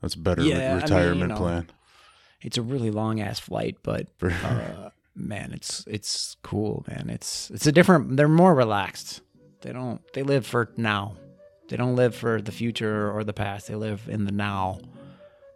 [0.00, 1.70] That's a better re- Yeah, I mean, you retirement know, plan.
[2.42, 7.08] It's a really long ass flight, but uh, man, it's it's cool, man.
[7.10, 8.16] It's it's a different.
[8.16, 9.20] They're more relaxed.
[9.62, 10.00] They don't.
[10.12, 11.16] They live for now.
[11.68, 13.68] They don't live for the future or the past.
[13.68, 14.80] They live in the now,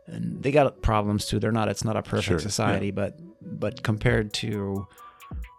[0.07, 1.39] and they got problems too.
[1.39, 1.69] They're not.
[1.69, 4.87] It's not a perfect Sure, society, but but compared to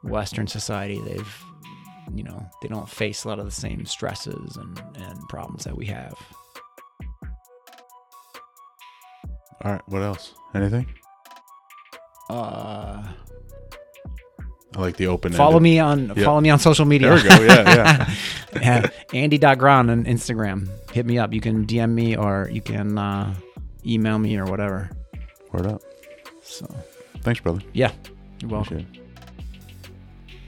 [0.04, 1.44] Western society, they've
[2.16, 5.76] you know they don't face a lot of the same stresses and and problems that
[5.78, 6.16] we have.
[9.64, 9.82] All right.
[9.88, 10.34] What else?
[10.54, 10.88] Anything?
[12.30, 13.04] Uh,
[14.76, 15.34] I like the open.
[15.34, 16.24] follow me on Yeah.
[16.26, 17.16] follow me on social media.
[17.16, 17.54] There we go.
[17.54, 18.12] Yeah, yeah.
[18.62, 18.90] yeah.
[19.14, 20.68] Andy.Grahn on Instagram.
[20.92, 21.34] Hit me up.
[21.34, 23.34] You can DM me or you can uh,
[23.86, 24.90] email me or whatever.
[25.52, 25.82] Word up.
[26.44, 26.68] So,
[27.22, 27.62] Thanks, brother.
[27.74, 27.92] yeah,
[28.42, 28.86] you're welcome.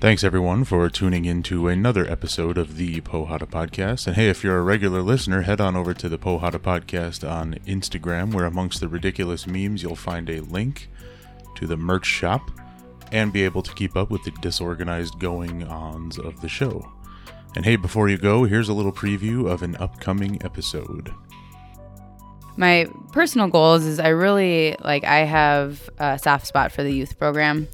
[0.02, 4.08] Thanks everyone for tuning in to another episode of the Porrada Podcast.
[4.08, 7.56] And hey, if you're a regular listener, head on over to the Porrada Podcast on
[7.68, 10.88] Instagram, where amongst the ridiculous memes, you'll find a link
[11.60, 12.52] to the merch shop
[13.12, 16.88] and be able to keep up with the disorganized going ons of the show.
[17.56, 21.14] And hey, before you go, here's a little preview of an upcoming episode.
[22.58, 27.18] My personal goals is I really like I have a soft spot for the youth
[27.18, 27.68] program.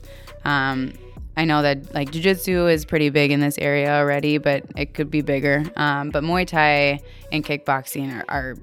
[0.45, 0.93] Um,
[1.37, 5.11] I know that like jujitsu is pretty big in this area already, but it could
[5.11, 5.63] be bigger.
[5.75, 7.01] Um, but Muay Thai
[7.31, 8.55] and kickboxing are, are,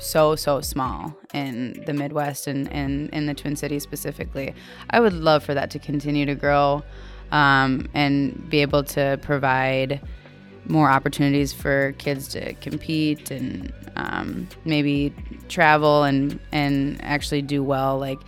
[0.00, 4.54] so so small in the Midwest and, in the Twin Cities specifically.
[4.90, 6.82] I would love for that to continue to grow
[7.30, 10.00] um, and be able to provide
[10.66, 15.12] more opportunities for kids to compete and um, maybe
[15.48, 17.98] travel and and actually do well.
[17.98, 18.18] Like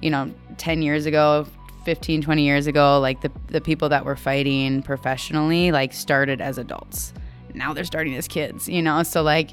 [0.00, 1.46] you know, ten years ago,
[1.84, 6.56] 15 20 years ago like the, the people that were fighting professionally like started as
[6.56, 7.12] adults
[7.52, 9.50] now they're starting as kids you know so like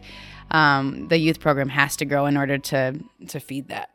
[0.52, 3.90] um, the youth program has to grow in order to to feed that